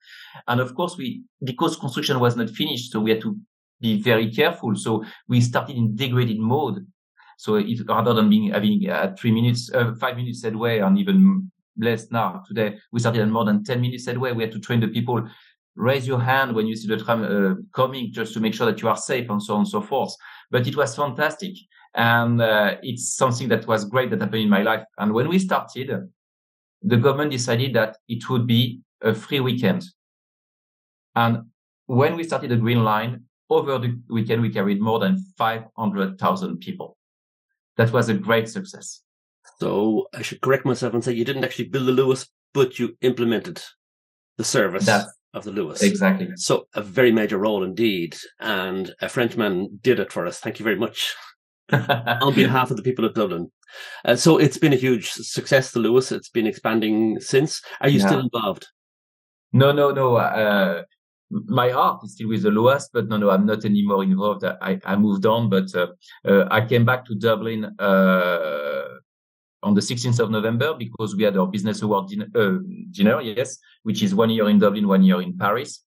And 0.48 0.60
of 0.60 0.74
course, 0.74 0.96
we, 0.96 1.22
because 1.42 1.76
construction 1.76 2.18
was 2.20 2.36
not 2.36 2.50
finished, 2.50 2.92
so 2.92 3.00
we 3.00 3.10
had 3.10 3.20
to 3.22 3.36
be 3.80 4.00
very 4.00 4.30
careful. 4.32 4.74
So 4.74 5.04
we 5.28 5.40
started 5.40 5.76
in 5.76 5.94
degraded 5.94 6.38
mode. 6.38 6.86
So 7.38 7.56
it, 7.56 7.80
rather 7.88 8.14
than 8.14 8.30
being 8.30 8.50
having 8.52 8.88
uh, 8.88 9.14
three 9.18 9.30
minutes, 9.30 9.70
uh, 9.72 9.94
five 10.00 10.16
minutes 10.16 10.42
headway 10.42 10.78
and 10.78 10.98
even 10.98 11.50
less 11.78 12.10
now 12.10 12.42
today, 12.48 12.78
we 12.92 13.00
started 13.00 13.22
at 13.22 13.28
more 13.28 13.44
than 13.44 13.62
10 13.62 13.80
minutes 13.80 14.06
headway. 14.06 14.32
We 14.32 14.42
had 14.42 14.52
to 14.52 14.60
train 14.60 14.80
the 14.80 14.88
people 14.88 15.28
raise 15.76 16.06
your 16.06 16.21
hand 16.21 16.54
when 16.54 16.66
you 16.66 16.75
see 16.75 16.88
the 16.88 16.97
tram 16.97 17.23
uh, 17.23 17.54
coming 17.73 18.11
just 18.12 18.33
to 18.35 18.40
make 18.40 18.54
sure 18.54 18.66
that 18.66 18.80
you 18.80 18.88
are 18.88 18.97
safe 18.97 19.28
and 19.30 19.42
so 19.42 19.54
on 19.54 19.61
and 19.61 19.68
so 19.68 19.80
forth. 19.80 20.14
But 20.50 20.66
it 20.66 20.76
was 20.76 20.97
fantastic. 20.97 21.54
And 21.95 22.42
uh, 22.42 22.76
it's 22.83 23.14
something 23.14 23.49
that 23.49 23.66
was 23.66 23.85
great 23.85 24.11
that 24.11 24.21
happened 24.21 24.42
in 24.42 24.50
my 24.50 24.62
life. 24.62 24.85
And 24.99 25.12
when 25.12 25.28
we 25.28 25.38
started, 25.38 26.11
the 26.83 26.97
government 26.97 27.30
decided 27.30 27.75
that 27.75 27.97
it 28.09 28.28
would 28.28 28.47
be 28.47 28.80
a 29.00 29.14
free 29.14 29.40
weekend. 29.40 29.85
And 31.14 31.47
when 31.87 32.16
we 32.16 32.25
started 32.25 32.50
the 32.50 32.56
Green 32.56 32.85
Line, 32.85 33.25
over 33.49 33.78
the 33.78 33.99
weekend, 34.09 34.42
we 34.42 34.50
carried 34.50 34.80
more 34.80 34.99
than 34.99 35.18
500,000 35.38 36.59
people. 36.59 36.97
That 37.76 37.92
was 37.92 38.09
a 38.09 38.14
great 38.14 38.49
success. 38.49 39.02
So 39.61 40.09
I 40.12 40.23
should 40.23 40.40
correct 40.40 40.66
myself 40.66 40.95
and 40.95 41.04
say 41.04 41.12
you 41.12 41.25
didn't 41.25 41.45
actually 41.45 41.68
build 41.68 41.87
the 41.87 41.92
Luas, 41.92 42.28
but 42.52 42.78
you 42.78 42.97
implemented 43.02 43.62
the 44.37 44.45
service. 44.45 44.87
That's 44.87 45.06
of 45.36 45.44
the 45.44 45.52
Luas. 45.52 45.82
Exactly. 45.82 46.28
So 46.36 46.66
a 46.74 46.82
very 46.82 47.12
major 47.12 47.38
role 47.38 47.62
indeed. 47.62 48.16
And 48.40 48.92
a 49.00 49.08
Frenchman 49.08 49.78
did 49.82 50.00
it 50.00 50.12
for 50.12 50.26
us. 50.26 50.38
Thank 50.40 50.58
you 50.58 50.64
very 50.64 50.76
much. 50.76 51.14
on 51.72 52.34
behalf 52.34 52.70
of 52.70 52.76
the 52.76 52.82
people 52.82 53.04
of 53.04 53.14
Dublin. 53.14 53.50
Uh, 54.04 54.16
so 54.16 54.38
it's 54.38 54.56
been 54.56 54.72
a 54.72 54.76
huge 54.76 55.10
success, 55.10 55.72
the 55.72 55.80
Luas. 55.80 56.12
It's 56.12 56.28
been 56.30 56.46
expanding 56.46 57.20
since. 57.20 57.60
Are 57.80 57.88
you 57.88 57.98
yeah. 57.98 58.06
still 58.06 58.20
involved? 58.20 58.66
No, 59.52 59.72
no, 59.72 59.90
no. 59.90 60.16
Uh, 60.16 60.84
my 61.30 61.70
heart 61.70 62.00
is 62.04 62.12
still 62.12 62.28
with 62.28 62.44
the 62.44 62.50
Luas, 62.50 62.84
but 62.92 63.08
no, 63.08 63.16
no, 63.16 63.30
I'm 63.30 63.46
not 63.46 63.64
anymore 63.64 64.04
involved. 64.04 64.44
I, 64.44 64.78
I 64.84 64.96
moved 64.96 65.26
on, 65.26 65.50
but 65.50 65.74
uh, 65.74 65.88
uh 66.24 66.46
I 66.50 66.64
came 66.64 66.84
back 66.84 67.04
to 67.06 67.14
Dublin 67.16 67.64
uh, 67.78 68.75
on 69.66 69.75
the 69.75 69.80
16th 69.80 70.20
of 70.20 70.30
November 70.30 70.75
because 70.78 71.16
we 71.16 71.25
had 71.25 71.37
our 71.37 71.49
business 71.49 71.82
award 71.82 72.08
din- 72.08 72.30
uh, 72.37 72.58
dinner, 72.92 73.20
yes, 73.20 73.58
which 73.82 74.00
is 74.00 74.14
one 74.14 74.30
year 74.30 74.49
in 74.49 74.61
Dublin, 74.61 74.87
one 74.87 75.02
year 75.02 75.20
in 75.20 75.37
Paris. 75.37 75.82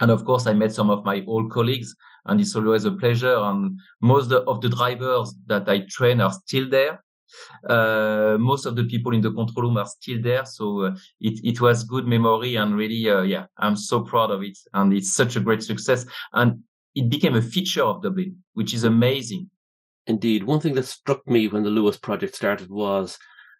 And 0.00 0.10
of 0.10 0.24
course, 0.24 0.46
I 0.46 0.52
met 0.52 0.72
some 0.72 0.88
of 0.88 1.04
my 1.04 1.24
old 1.26 1.50
colleagues 1.50 1.94
and 2.26 2.40
it's 2.40 2.54
always 2.54 2.84
a 2.84 2.92
pleasure. 2.92 3.36
And 3.36 3.80
most 4.00 4.30
of 4.32 4.60
the 4.60 4.68
drivers 4.68 5.34
that 5.46 5.68
I 5.68 5.80
train 5.88 6.20
are 6.20 6.32
still 6.32 6.70
there. 6.70 7.02
Uh, 7.68 8.36
most 8.38 8.66
of 8.66 8.76
the 8.76 8.84
people 8.84 9.12
in 9.12 9.20
the 9.20 9.32
control 9.32 9.66
room 9.66 9.78
are 9.78 9.86
still 9.86 10.22
there. 10.22 10.44
So 10.46 10.82
uh, 10.82 10.96
it, 11.20 11.40
it 11.42 11.60
was 11.60 11.82
good 11.82 12.06
memory 12.06 12.54
and 12.54 12.76
really, 12.76 13.10
uh, 13.10 13.22
yeah, 13.22 13.46
I'm 13.58 13.76
so 13.76 14.02
proud 14.02 14.30
of 14.30 14.42
it. 14.44 14.58
And 14.74 14.92
it's 14.92 15.12
such 15.12 15.34
a 15.34 15.40
great 15.40 15.64
success. 15.64 16.06
And 16.32 16.62
it 16.94 17.08
became 17.08 17.34
a 17.34 17.42
feature 17.42 17.82
of 17.82 18.02
Dublin, 18.02 18.36
which 18.54 18.74
is 18.74 18.84
amazing 18.84 19.50
Indeed. 20.06 20.44
One 20.44 20.60
thing 20.60 20.74
that 20.74 20.86
struck 20.86 21.26
me 21.26 21.48
when 21.48 21.62
the 21.62 21.70
Luas 21.70 22.00
project 22.00 22.34
started 22.34 22.70
was 22.70 23.18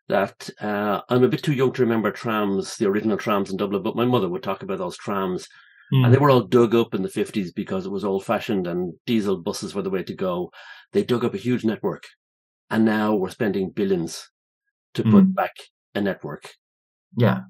that 0.09 0.51
uh, 0.61 1.01
I'm 1.09 1.25
a 1.25 1.29
bit 1.29 1.43
too 1.43 1.53
young 1.53 1.73
to 1.73 1.83
remember 1.83 2.11
trams, 2.11 2.77
the 2.77 2.87
original 2.87 3.17
trams 3.17 3.51
in 3.51 3.57
Dublin, 3.57 3.83
but 3.83 3.97
my 3.97 4.05
mother 4.05 4.29
would 4.29 4.43
talk 4.43 4.63
about 4.63 4.79
those 4.79 4.97
trams. 4.97 5.47
Mm. 5.93 6.05
And 6.05 6.13
they 6.13 6.17
hmm. 6.17 6.25
were 6.25 6.31
all 6.31 6.43
dug 6.43 6.75
up 6.75 6.95
in 6.95 7.03
the 7.03 7.09
50s 7.09 7.55
because 7.55 7.85
it 7.85 7.93
was 7.93 8.05
old 8.05 8.25
fashioned 8.25 8.67
and 8.67 8.95
diesel 9.07 9.37
buses 9.37 9.75
were 9.75 9.83
the 9.83 9.91
way 9.91 10.03
to 10.03 10.15
go. 10.15 10.51
They 10.93 11.05
dug 11.05 11.25
up 11.25 11.35
a 11.35 11.39
huge 11.39 11.65
network. 11.65 12.05
And 12.71 12.85
now 12.85 13.15
we're 13.15 13.31
spending 13.31 13.71
billions 13.71 14.31
to 14.95 15.03
mm. 15.03 15.11
put 15.11 15.35
back 15.35 15.53
a 15.95 16.01
network. 16.01 16.51
Yeah. 17.17 17.41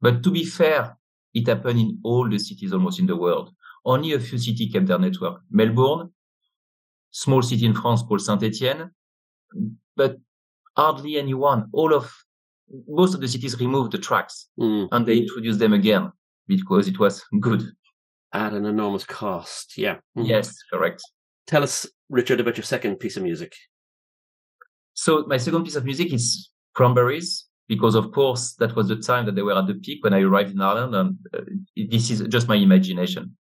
But 0.00 0.22
to 0.24 0.30
be 0.30 0.44
fair, 0.44 0.96
it 1.32 1.46
happened 1.46 1.78
in 1.78 1.98
all 2.02 2.28
the 2.28 2.38
cities 2.38 2.72
almost 2.72 2.98
in 2.98 3.06
the 3.06 3.16
world. 3.16 3.52
Only 3.84 4.12
a 4.12 4.20
few 4.20 4.38
cities 4.38 4.72
kept 4.72 4.86
their 4.86 4.98
network. 4.98 5.42
Melbourne, 5.50 6.10
small 7.16 7.40
city 7.40 7.64
in 7.64 7.74
France 7.74 8.02
called 8.02 8.20
Saint-Etienne, 8.20 8.90
but 9.96 10.18
hardly 10.76 11.16
anyone, 11.16 11.68
all 11.72 11.94
of, 11.94 12.12
most 12.86 13.14
of 13.14 13.20
the 13.22 13.28
cities 13.28 13.58
removed 13.58 13.92
the 13.92 13.98
tracks 13.98 14.48
mm. 14.60 14.86
and 14.92 15.06
they 15.06 15.16
introduced 15.18 15.58
them 15.58 15.72
again 15.72 16.12
because 16.46 16.88
it 16.88 16.98
was 16.98 17.24
good. 17.40 17.62
At 18.32 18.52
an 18.52 18.66
enormous 18.66 19.04
cost, 19.04 19.78
yeah. 19.78 19.96
Mm. 20.18 20.28
Yes, 20.28 20.54
correct. 20.70 21.00
Tell 21.46 21.62
us, 21.62 21.86
Richard, 22.10 22.40
about 22.40 22.58
your 22.58 22.64
second 22.64 22.96
piece 22.96 23.16
of 23.16 23.22
music. 23.22 23.54
So 24.92 25.24
my 25.26 25.38
second 25.38 25.64
piece 25.64 25.76
of 25.76 25.86
music 25.86 26.12
is 26.12 26.50
Cranberries, 26.74 27.46
because 27.66 27.94
of 27.94 28.12
course 28.12 28.54
that 28.58 28.76
was 28.76 28.88
the 28.88 28.96
time 28.96 29.24
that 29.24 29.36
they 29.36 29.42
were 29.42 29.56
at 29.56 29.66
the 29.66 29.74
peak 29.74 30.04
when 30.04 30.12
I 30.12 30.20
arrived 30.20 30.50
in 30.50 30.60
Ireland, 30.60 30.94
and 30.94 31.16
uh, 31.32 31.40
this 31.76 32.10
is 32.10 32.20
just 32.28 32.46
my 32.46 32.56
imagination. 32.56 33.36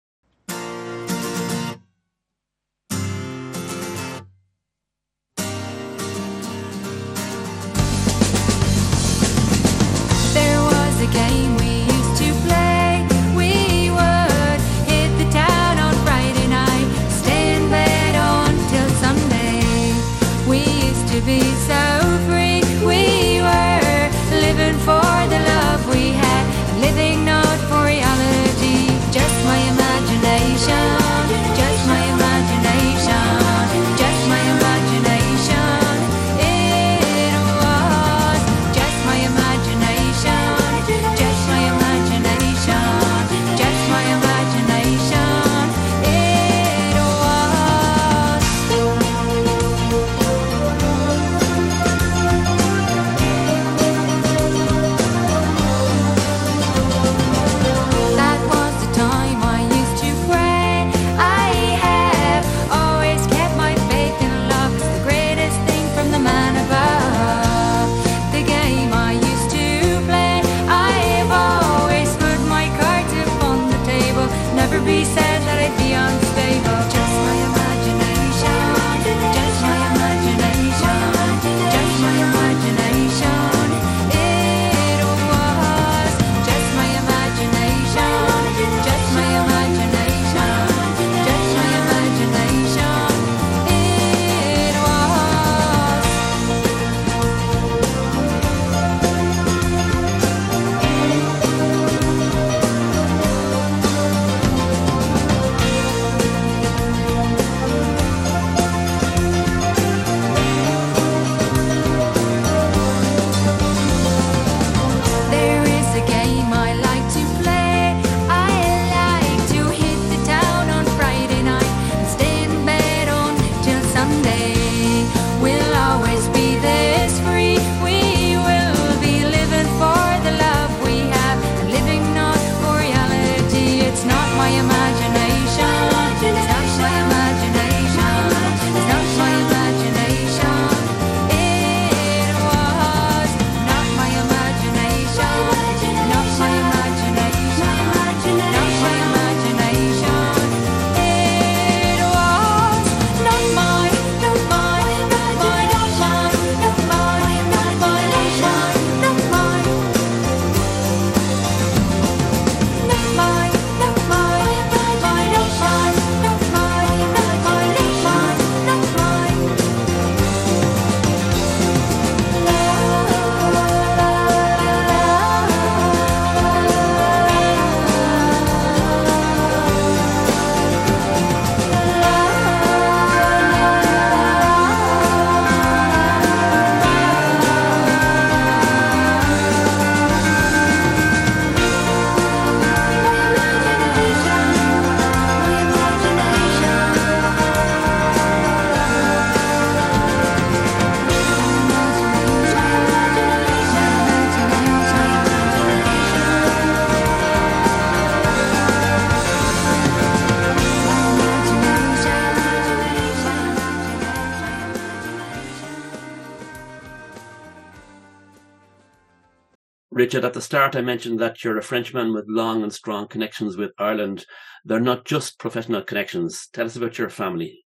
Richard, 220.11 220.25
at 220.25 220.33
the 220.33 220.41
start, 220.41 220.75
I 220.75 220.81
mentioned 220.81 221.21
that 221.21 221.45
you're 221.45 221.59
a 221.59 221.63
Frenchman 221.63 222.13
with 222.13 222.25
long 222.27 222.65
and 222.65 222.73
strong 222.73 223.07
connections 223.07 223.57
with 223.57 223.71
Ireland. 223.79 224.27
They're 224.65 224.81
not 224.81 225.05
just 225.05 225.39
professional 225.39 225.83
connections. 225.83 226.49
Tell 226.53 226.67
us 226.67 226.75
about 226.75 226.99
your 226.99 227.11
family. 227.11 227.65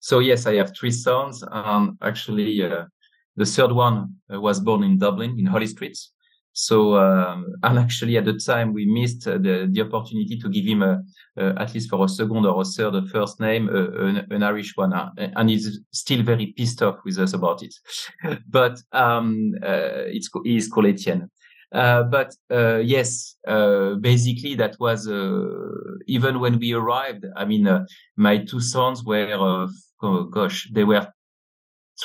So, 0.00 0.18
yes, 0.18 0.44
I 0.44 0.56
have 0.56 0.72
three 0.76 0.90
sons. 0.90 1.44
Um, 1.52 1.98
actually, 2.02 2.60
uh, 2.64 2.86
the 3.36 3.46
third 3.46 3.70
one 3.70 4.16
uh, 4.34 4.40
was 4.40 4.58
born 4.58 4.82
in 4.82 4.98
Dublin, 4.98 5.38
in 5.38 5.46
Holles 5.46 5.70
Street. 5.70 5.96
So, 6.52 6.96
um, 6.96 7.46
and 7.62 7.78
actually, 7.78 8.16
at 8.16 8.24
the 8.24 8.40
time, 8.44 8.72
we 8.72 8.84
missed 8.84 9.28
uh, 9.28 9.38
the, 9.38 9.68
the 9.70 9.82
opportunity 9.82 10.36
to 10.40 10.48
give 10.48 10.66
him, 10.66 10.82
a, 10.82 11.00
a, 11.36 11.60
at 11.60 11.74
least 11.74 11.90
for 11.90 12.04
a 12.04 12.08
second 12.08 12.44
or 12.44 12.60
a 12.60 12.64
third, 12.64 12.96
a 12.96 13.06
first 13.06 13.38
name, 13.38 13.68
an, 13.68 14.26
an, 14.32 14.42
Irish 14.42 14.72
one. 14.74 14.92
Uh, 14.92 15.10
and 15.16 15.48
he's 15.48 15.78
still 15.92 16.24
very 16.24 16.46
pissed 16.56 16.82
off 16.82 16.96
with 17.04 17.18
us 17.18 17.34
about 17.34 17.62
it. 17.62 17.72
but 18.48 18.82
um, 18.90 19.52
uh, 19.62 20.10
it's, 20.10 20.28
he's 20.42 20.66
called 20.66 20.86
Etienne. 20.86 21.30
Uh, 21.72 22.02
but 22.02 22.34
uh, 22.50 22.76
yes, 22.76 23.36
uh, 23.48 23.94
basically 23.94 24.54
that 24.54 24.76
was 24.78 25.08
uh, 25.08 25.48
even 26.06 26.38
when 26.38 26.58
we 26.58 26.74
arrived. 26.74 27.24
I 27.36 27.44
mean, 27.46 27.66
uh, 27.66 27.86
my 28.16 28.38
two 28.44 28.60
sons 28.60 29.02
were, 29.04 29.26
oh, 30.02 30.24
gosh, 30.24 30.68
they 30.72 30.84
were 30.84 31.08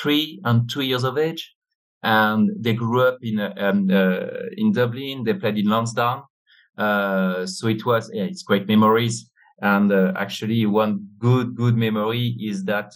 three 0.00 0.40
and 0.44 0.68
two 0.70 0.82
years 0.82 1.04
of 1.04 1.18
age, 1.18 1.54
and 2.02 2.50
they 2.58 2.74
grew 2.74 3.02
up 3.02 3.18
in 3.22 3.40
um, 3.40 3.90
in 4.56 4.72
Dublin. 4.72 5.24
They 5.24 5.34
played 5.34 5.58
in 5.58 5.68
Lansdowne, 5.68 6.22
so 6.78 7.68
it 7.68 7.84
was 7.84 8.10
yeah, 8.12 8.24
it's 8.24 8.42
great 8.42 8.66
memories. 8.68 9.30
And 9.60 9.92
actually, 10.16 10.64
one 10.66 11.08
good 11.18 11.54
good 11.56 11.76
memory 11.76 12.36
is 12.40 12.64
that 12.64 12.92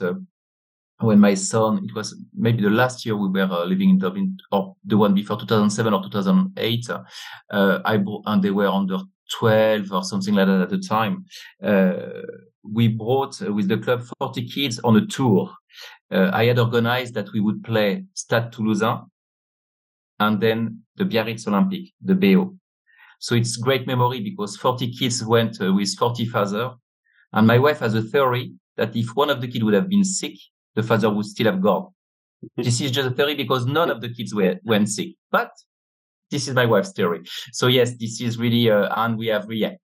when 1.02 1.20
my 1.20 1.34
son, 1.34 1.84
it 1.84 1.94
was 1.94 2.16
maybe 2.34 2.62
the 2.62 2.70
last 2.70 3.04
year 3.04 3.16
we 3.16 3.28
were 3.28 3.42
uh, 3.42 3.64
living 3.64 3.90
in 3.90 3.98
Dublin, 3.98 4.38
or 4.50 4.76
the 4.84 4.96
one 4.96 5.14
before 5.14 5.38
2007 5.38 5.92
or 5.92 6.02
2008. 6.02 6.90
Uh, 6.90 7.02
uh, 7.50 7.80
I 7.84 7.96
brought, 7.96 8.22
and 8.26 8.42
they 8.42 8.50
were 8.50 8.68
under 8.68 8.98
12 9.38 9.92
or 9.92 10.04
something 10.04 10.34
like 10.34 10.46
that 10.46 10.60
at 10.60 10.70
the 10.70 10.78
time. 10.78 11.24
we 12.64 12.88
brought 12.88 13.40
with 13.40 13.68
the 13.68 13.78
club 13.78 14.04
40 14.20 14.46
kids 14.48 14.78
on 14.84 14.96
a 14.96 15.06
tour. 15.06 15.50
I 16.10 16.44
had 16.44 16.58
organized 16.58 17.14
that 17.14 17.32
we 17.32 17.40
would 17.40 17.64
play 17.64 18.04
Stade 18.14 18.52
Toulousain, 18.52 19.06
and 20.20 20.40
then 20.40 20.82
the 20.96 21.04
Biarritz 21.04 21.46
Olympic, 21.46 21.90
the 22.00 22.14
BO. 22.14 22.54
So 23.22 23.36
it's 23.36 23.56
great 23.56 23.86
memory 23.86 24.20
because 24.20 24.56
40 24.56 24.92
kids 24.92 25.24
went 25.24 25.62
uh, 25.62 25.72
with 25.72 25.96
40 25.96 26.26
fathers. 26.26 26.72
And 27.32 27.46
my 27.46 27.56
wife 27.56 27.78
has 27.78 27.94
a 27.94 28.02
theory 28.02 28.54
that 28.76 28.96
if 28.96 29.14
one 29.14 29.30
of 29.30 29.40
the 29.40 29.46
kids 29.46 29.62
would 29.62 29.74
have 29.74 29.88
been 29.88 30.02
sick, 30.02 30.34
the 30.74 30.82
father 30.82 31.10
would 31.10 31.26
still 31.26 31.46
have 31.46 31.60
gone. 31.60 31.88
this 32.56 32.80
is 32.80 32.90
just 32.90 33.08
a 33.08 33.10
theory 33.12 33.34
because 33.34 33.66
none 33.66 33.90
of 33.90 34.00
the 34.00 34.12
kids 34.12 34.34
were, 34.34 34.56
went 34.64 34.88
sick, 34.88 35.10
but 35.30 35.50
this 36.30 36.48
is 36.48 36.54
my 36.54 36.66
wife's 36.66 36.92
theory. 36.92 37.22
So 37.52 37.66
yes, 37.66 37.94
this 37.98 38.20
is 38.20 38.38
really, 38.38 38.70
uh, 38.70 38.88
and 38.96 39.18
we 39.18 39.26
have 39.28 39.48
really 39.48 39.78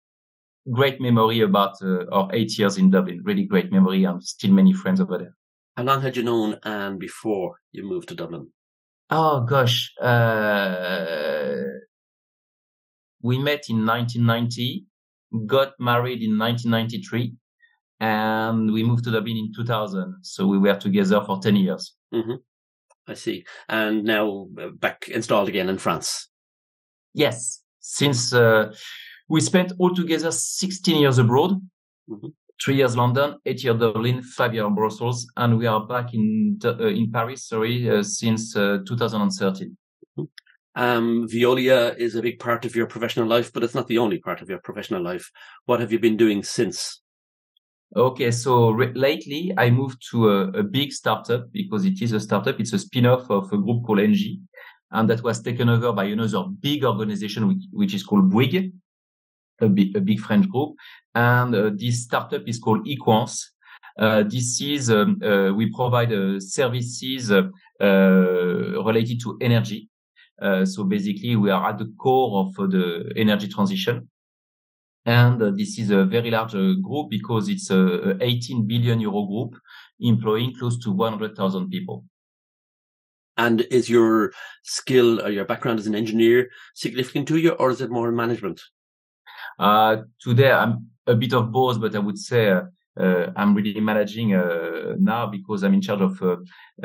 great 0.70 1.01
memory 1.01 1.40
about 1.40 1.74
uh, 1.83 2.07
our 2.11 2.29
eight 2.33 2.59
years 2.59 2.79
in 2.79 2.90
Dublin. 2.90 3.20
Really 3.24 3.44
great 3.44 3.70
memory 3.70 4.05
and 4.05 4.22
still 4.22 4.53
many 4.53 4.72
friends 4.72 5.01
over 5.01 5.18
there. 5.18 5.35
How 5.77 5.85
long 5.85 6.03
had 6.03 6.16
you 6.16 6.24
known 6.24 6.59
Anne 6.64 6.98
before 6.98 7.57
you 7.72 7.85
moved 7.85 8.09
to 8.09 8.14
Dublin? 8.14 8.48
Oh 9.11 9.40
gosh, 9.40 9.92
uh, 10.03 11.55
we 13.22 13.38
met 13.38 13.64
in 13.70 13.87
1990, 13.87 14.85
got 15.46 15.72
married 15.79 16.22
in 16.22 16.38
1993, 16.38 17.35
and 18.00 18.72
we 18.72 18.82
moved 18.82 19.04
to 19.04 19.11
Dublin 19.11 19.37
in 19.37 19.52
2000. 19.54 20.16
So 20.22 20.46
we 20.46 20.58
were 20.58 20.76
together 20.76 21.22
for 21.24 21.40
10 21.40 21.56
years. 21.56 21.94
hmm 22.12 22.34
I 23.06 23.14
see. 23.14 23.44
And 23.68 24.04
now 24.04 24.48
uh, 24.61 24.68
back 24.68 25.08
installed 25.08 25.48
again 25.48 25.68
in 25.70 25.78
France. 25.78 26.28
Yes, 27.14 27.62
since 27.80 28.34
uh, 28.34 28.72
we 29.28 29.40
spent 29.40 29.72
altogether 29.80 30.30
16 30.30 31.00
years 31.00 31.18
abroad, 31.18 31.52
Mhm. 32.11 32.32
three 32.62 32.76
years 32.76 32.96
London, 32.96 33.37
eight 33.46 33.62
years 33.64 33.78
Dublin, 33.78 34.22
five 34.22 34.52
years 34.54 34.70
Brussels, 34.74 35.26
and 35.37 35.58
we 35.58 35.66
are 35.66 35.87
back 35.87 36.12
in 36.14 36.58
uh, 36.64 36.76
in 36.87 37.11
Paris. 37.11 37.46
Sorry, 37.46 37.88
uh, 37.90 38.02
since 38.02 38.54
uh, 38.56 38.78
2013. 38.87 39.76
Um, 40.74 41.26
Veolia 41.26 41.96
is 41.98 42.14
a 42.14 42.22
big 42.22 42.38
part 42.38 42.64
of 42.64 42.76
your 42.76 42.87
professional 42.87 43.26
life, 43.26 43.52
but 43.52 43.64
it's 43.64 43.74
not 43.74 43.88
the 43.88 43.98
only 43.98 44.18
part 44.18 44.42
of 44.42 44.48
your 44.48 44.61
professional 44.61 45.02
life. 45.02 45.30
What 45.66 45.80
have 45.80 45.90
you 45.92 45.98
been 45.98 46.16
doing 46.16 46.42
since? 46.44 47.00
Okay, 47.96 48.31
so 48.31 48.70
re- 48.70 48.92
lately 48.92 49.53
I 49.57 49.70
moved 49.70 50.07
to 50.11 50.29
a, 50.29 50.48
a 50.48 50.62
big 50.62 50.92
startup 50.92 51.51
because 51.53 51.87
it 51.87 52.03
is 52.03 52.12
a 52.12 52.20
startup. 52.20 52.61
It's 52.61 52.74
a 52.74 52.79
spin-off 52.79 53.31
of 53.31 53.51
a 53.51 53.57
group 53.57 53.85
called 53.87 54.01
Engie, 54.01 54.40
and 54.90 55.09
that 55.09 55.22
was 55.22 55.40
taken 55.40 55.70
over 55.70 55.92
by 55.92 56.05
another 56.05 56.44
big 56.61 56.85
organization 56.85 57.48
which, 57.48 57.64
which 57.72 57.94
is 57.94 58.03
called 58.03 58.31
Bouygues, 58.31 58.70
a 59.61 59.68
big, 59.68 59.96
a 59.96 60.01
big 60.01 60.20
French 60.20 60.48
group. 60.51 60.77
And 61.14 61.55
uh, 61.55 61.70
this 61.74 62.03
startup 62.05 62.46
is 62.46 62.59
called 62.59 62.87
Equans. 62.87 63.40
Uh, 63.98 64.22
this 64.22 64.61
is 64.61 64.90
um, 64.90 65.18
uh, 65.24 65.53
we 65.55 65.72
provide 65.72 66.12
uh, 66.12 66.38
services 66.40 67.33
uh, 67.33 67.48
uh, 67.81 68.85
related 68.85 69.18
to 69.22 69.38
energy. 69.40 69.88
So 70.40 70.85
basically, 70.85 71.35
we 71.35 71.51
are 71.51 71.70
at 71.70 71.79
the 71.79 71.92
core 71.98 72.46
of 72.46 72.70
the 72.70 73.12
energy 73.16 73.48
transition. 73.48 74.09
And 75.08 75.42
uh, 75.42 75.50
this 75.52 75.78
is 75.78 75.90
a 75.90 76.04
very 76.04 76.30
large 76.30 76.54
uh, 76.54 76.74
group 76.82 77.08
because 77.08 77.48
it's 77.48 77.70
a, 77.70 78.10
a 78.10 78.16
18 78.20 78.66
billion 78.66 79.00
euro 79.00 79.24
group 79.24 79.58
employing 80.00 80.54
close 80.54 80.76
to 80.80 80.92
100,000 80.92 81.70
people. 81.70 82.04
And 83.38 83.62
is 83.70 83.88
your 83.88 84.32
skill 84.64 85.22
or 85.22 85.30
your 85.30 85.46
background 85.46 85.78
as 85.78 85.86
an 85.86 85.94
engineer 85.94 86.50
significant 86.74 87.26
to 87.28 87.38
you, 87.38 87.52
or 87.52 87.70
is 87.70 87.80
it 87.80 87.90
more 87.90 88.12
management? 88.12 88.60
Uh, 89.58 90.02
today 90.20 90.52
I'm 90.52 90.90
a 91.06 91.14
bit 91.14 91.32
of 91.32 91.52
both, 91.52 91.80
but 91.80 91.96
I 91.96 92.00
would 92.00 92.18
say 92.18 92.50
uh, 92.50 92.64
uh, 93.00 93.32
I'm 93.34 93.54
really 93.54 93.80
managing 93.80 94.34
uh, 94.34 94.94
now 94.98 95.26
because 95.26 95.62
I'm 95.62 95.72
in 95.72 95.80
charge 95.80 96.02
of 96.02 96.22
uh, 96.22 96.36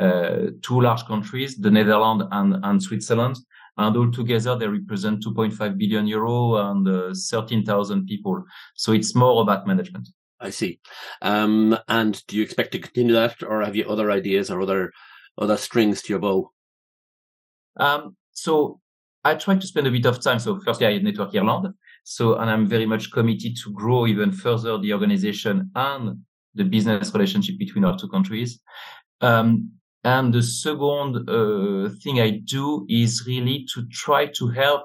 uh, 0.02 0.46
two 0.62 0.80
large 0.80 1.04
countries, 1.04 1.56
the 1.56 1.70
Netherlands 1.70 2.24
and, 2.30 2.56
and 2.62 2.82
Switzerland. 2.82 3.36
And 3.76 3.96
altogether 3.96 4.56
they 4.56 4.68
represent 4.68 5.24
2.5 5.24 5.78
billion 5.78 6.06
euro 6.06 6.56
and 6.56 6.86
uh, 6.86 7.14
13,000 7.14 8.06
people. 8.06 8.44
So 8.74 8.92
it's 8.92 9.14
more 9.14 9.42
about 9.42 9.66
management. 9.66 10.08
I 10.40 10.50
see. 10.50 10.80
Um, 11.22 11.76
and 11.88 12.24
do 12.26 12.36
you 12.36 12.42
expect 12.42 12.72
to 12.72 12.78
continue 12.78 13.14
that, 13.14 13.42
or 13.42 13.62
have 13.62 13.76
you 13.76 13.88
other 13.88 14.10
ideas 14.10 14.50
or 14.50 14.60
other 14.60 14.92
other 15.38 15.56
strings 15.56 16.02
to 16.02 16.12
your 16.12 16.20
bow? 16.20 16.52
Um, 17.76 18.16
so 18.32 18.80
I 19.24 19.34
try 19.34 19.56
to 19.56 19.66
spend 19.66 19.86
a 19.86 19.90
bit 19.90 20.06
of 20.06 20.22
time. 20.22 20.38
So 20.38 20.60
firstly, 20.60 20.86
I 20.86 20.92
had 20.92 21.04
Network 21.04 21.34
Ireland. 21.34 21.74
So, 22.04 22.36
and 22.36 22.50
I'm 22.50 22.66
very 22.66 22.86
much 22.86 23.10
committed 23.10 23.56
to 23.64 23.72
grow 23.72 24.06
even 24.06 24.30
further 24.30 24.78
the 24.78 24.92
organization 24.92 25.70
and 25.74 26.18
the 26.54 26.64
business 26.64 27.12
relationship 27.14 27.58
between 27.58 27.84
our 27.84 27.96
two 27.98 28.08
countries. 28.08 28.60
Um, 29.20 29.72
and 30.04 30.32
the 30.32 30.42
second 30.42 31.28
uh, 31.28 31.88
thing 32.02 32.20
I 32.20 32.42
do 32.44 32.86
is 32.88 33.24
really 33.26 33.66
to 33.74 33.86
try 33.90 34.26
to 34.26 34.48
help 34.48 34.82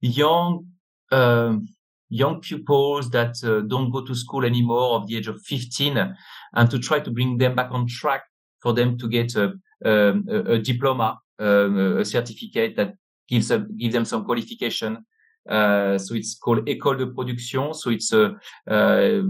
young 0.00 0.66
um, 1.10 1.68
young 2.08 2.40
pupils 2.40 3.10
that 3.10 3.34
uh, 3.42 3.60
don't 3.66 3.90
go 3.90 4.04
to 4.04 4.14
school 4.14 4.44
anymore 4.44 4.94
of 4.94 5.08
the 5.08 5.16
age 5.16 5.26
of 5.26 5.40
15 5.42 6.14
and 6.54 6.70
to 6.70 6.78
try 6.78 7.00
to 7.00 7.10
bring 7.10 7.36
them 7.36 7.56
back 7.56 7.70
on 7.72 7.86
track 7.88 8.22
for 8.60 8.72
them 8.72 8.96
to 8.98 9.08
get 9.08 9.34
a, 9.34 9.54
um, 9.84 10.24
a, 10.30 10.52
a 10.52 10.58
diploma, 10.58 11.18
um, 11.40 11.98
a 11.98 12.04
certificate 12.04 12.76
that 12.76 12.94
gives 13.28 13.48
them, 13.48 13.76
give 13.76 13.92
them 13.92 14.04
some 14.04 14.24
qualification. 14.24 15.04
Uh, 15.48 15.98
so 15.98 16.14
it's 16.14 16.36
called 16.36 16.64
École 16.66 16.98
de 16.98 17.06
Production. 17.08 17.74
So 17.74 17.90
it's 17.90 18.12
a, 18.12 18.36
uh 18.68 19.22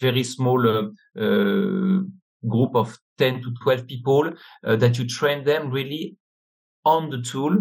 very 0.00 0.24
small 0.24 0.66
uh, 0.66 0.88
uh, 1.20 2.00
group 2.48 2.74
of 2.74 2.96
10 3.20 3.42
to 3.42 3.54
12 3.62 3.86
people 3.86 4.32
uh, 4.64 4.76
that 4.76 4.98
you 4.98 5.06
train 5.06 5.44
them 5.44 5.70
really 5.70 6.16
on 6.84 7.10
the 7.10 7.20
tool 7.22 7.58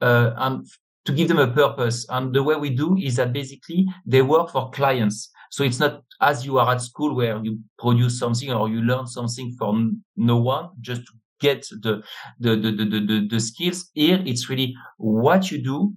uh, 0.00 0.30
and 0.36 0.66
to 1.06 1.12
give 1.12 1.28
them 1.28 1.38
a 1.38 1.48
purpose. 1.48 2.06
And 2.10 2.34
the 2.34 2.42
way 2.42 2.56
we 2.56 2.70
do 2.70 2.96
is 2.98 3.16
that 3.16 3.32
basically 3.32 3.86
they 4.06 4.22
work 4.22 4.50
for 4.50 4.70
clients. 4.70 5.30
So 5.50 5.64
it's 5.64 5.80
not 5.80 6.02
as 6.20 6.44
you 6.46 6.58
are 6.58 6.70
at 6.72 6.82
school 6.82 7.16
where 7.16 7.42
you 7.42 7.58
produce 7.78 8.18
something 8.18 8.52
or 8.52 8.68
you 8.68 8.82
learn 8.82 9.06
something 9.06 9.54
from 9.58 10.04
no 10.16 10.36
one 10.36 10.68
just 10.80 11.02
to 11.06 11.12
get 11.40 11.66
the, 11.82 12.02
the, 12.38 12.56
the, 12.56 12.70
the, 12.70 12.84
the, 12.84 13.28
the 13.30 13.40
skills. 13.40 13.90
Here 13.94 14.22
it's 14.26 14.48
really 14.50 14.74
what 14.98 15.50
you 15.50 15.62
do. 15.62 15.94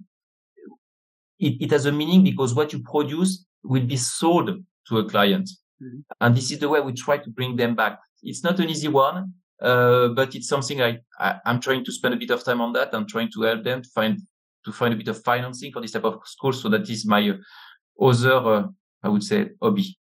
It, 1.38 1.60
it 1.60 1.70
has 1.70 1.84
a 1.86 1.92
meaning 1.92 2.24
because 2.24 2.54
what 2.54 2.72
you 2.72 2.80
produce 2.80 3.44
will 3.62 3.84
be 3.84 3.96
sold 3.96 4.50
to 4.88 4.98
a 4.98 5.08
client. 5.08 5.50
Mhm. 5.82 6.04
And 6.20 6.36
this 6.36 6.50
is 6.50 6.58
the 6.58 6.68
way 6.68 6.80
we 6.80 6.92
try 6.92 7.18
to 7.18 7.30
bring 7.30 7.56
them 7.56 7.74
back. 7.74 7.98
It's 8.24 8.42
not 8.42 8.58
an 8.60 8.68
easy 8.68 8.88
one, 8.88 9.34
uh, 9.60 10.08
but 10.08 10.34
it's 10.34 10.48
something 10.48 10.80
I, 10.82 10.98
I, 11.18 11.36
I'm 11.46 11.60
trying 11.60 11.84
to 11.84 11.92
spend 11.92 12.14
a 12.14 12.16
bit 12.16 12.30
of 12.30 12.42
time 12.44 12.60
on 12.60 12.72
that 12.72 12.94
and 12.94 13.08
trying 13.08 13.30
to 13.32 13.42
help 13.42 13.64
them 13.64 13.82
to 13.82 13.88
find, 13.90 14.20
to 14.64 14.72
find 14.72 14.94
a 14.94 14.96
bit 14.96 15.08
of 15.08 15.22
financing 15.22 15.72
for 15.72 15.80
this 15.80 15.92
type 15.92 16.04
of 16.04 16.20
school. 16.24 16.52
So 16.52 16.68
that 16.70 16.88
is 16.88 17.06
my 17.06 17.30
uh, 17.30 18.04
other, 18.04 18.36
uh, 18.36 18.66
I 19.02 19.08
would 19.08 19.22
say, 19.22 19.50
hobby. 19.62 19.96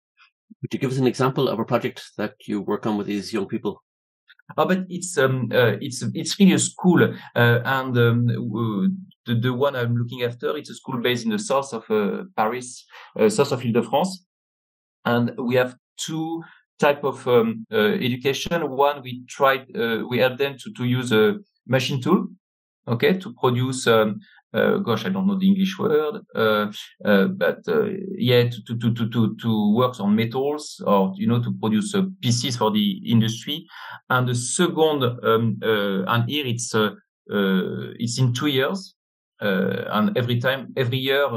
Would 0.63 0.75
you 0.75 0.81
give 0.81 0.93
us 0.93 0.99
an 0.99 1.07
example 1.07 1.49
of 1.49 1.59
a 1.59 1.65
project 1.65 2.03
that 2.19 2.35
you 2.47 2.61
work 2.61 2.87
on 2.87 2.97
with 2.99 3.07
these 3.07 3.33
young 3.33 3.47
people? 3.47 3.83
Oh, 4.57 4.67
but 4.67 4.85
it's 4.89 5.17
um 5.17 5.49
uh, 5.53 5.77
it's 5.81 6.03
it's 6.13 6.39
really 6.39 6.55
a 6.55 6.59
school, 6.59 7.03
uh, 7.05 7.61
and 7.65 7.97
um, 7.97 8.27
the 8.27 9.35
the 9.35 9.55
one 9.55 9.77
I'm 9.77 9.97
looking 9.97 10.23
after 10.23 10.57
it's 10.57 10.71
a 10.71 10.75
school 10.75 11.01
based 11.01 11.25
in 11.25 11.31
the 11.31 11.39
south 11.39 11.73
of 11.73 11.89
uh, 11.89 12.25
Paris, 12.37 12.85
uh, 13.19 13.29
south 13.29 13.53
of 13.53 13.61
Île-de-France, 13.61 14.27
and 15.05 15.31
we 15.39 15.55
have 15.55 15.77
two 15.97 16.43
type 16.81 17.05
of 17.05 17.27
um, 17.29 17.67
uh, 17.73 17.77
education. 17.77 18.69
One 18.71 19.03
we 19.03 19.25
tried 19.29 19.67
uh, 19.77 20.05
we 20.09 20.19
help 20.19 20.39
them 20.39 20.57
to 20.59 20.73
to 20.73 20.85
use 20.85 21.13
a 21.13 21.39
machine 21.67 22.01
tool, 22.01 22.29
okay, 22.89 23.19
to 23.19 23.33
produce. 23.35 23.87
Um, 23.87 24.21
uh, 24.53 24.79
gosh, 24.79 25.07
I 25.07 25.11
don't 25.11 25.29
know 25.29 25.39
the 25.39 25.47
English 25.47 25.79
word, 25.79 26.23
uh, 26.35 26.73
uh, 27.05 27.27
but 27.27 27.61
uh, 27.69 27.85
yeah, 28.19 28.49
to, 28.49 28.63
to 28.65 28.95
to 28.95 29.09
to 29.09 29.37
to 29.37 29.75
work 29.77 30.01
on 30.01 30.17
metals 30.17 30.83
or 30.85 31.13
you 31.15 31.29
know 31.29 31.41
to 31.41 31.53
produce 31.61 31.95
pieces 32.21 32.57
for 32.57 32.73
the 32.73 33.01
industry. 33.09 33.67
And 34.09 34.29
the 34.29 34.35
second, 34.35 35.05
um, 35.05 35.59
and 35.63 36.29
here 36.29 36.47
it's 36.47 36.75
it's 38.01 38.19
in 38.19 38.33
two 38.33 38.49
years, 38.49 38.97
and 39.39 40.19
every 40.19 40.41
time, 40.41 40.73
every 40.77 40.99
year, 40.99 41.29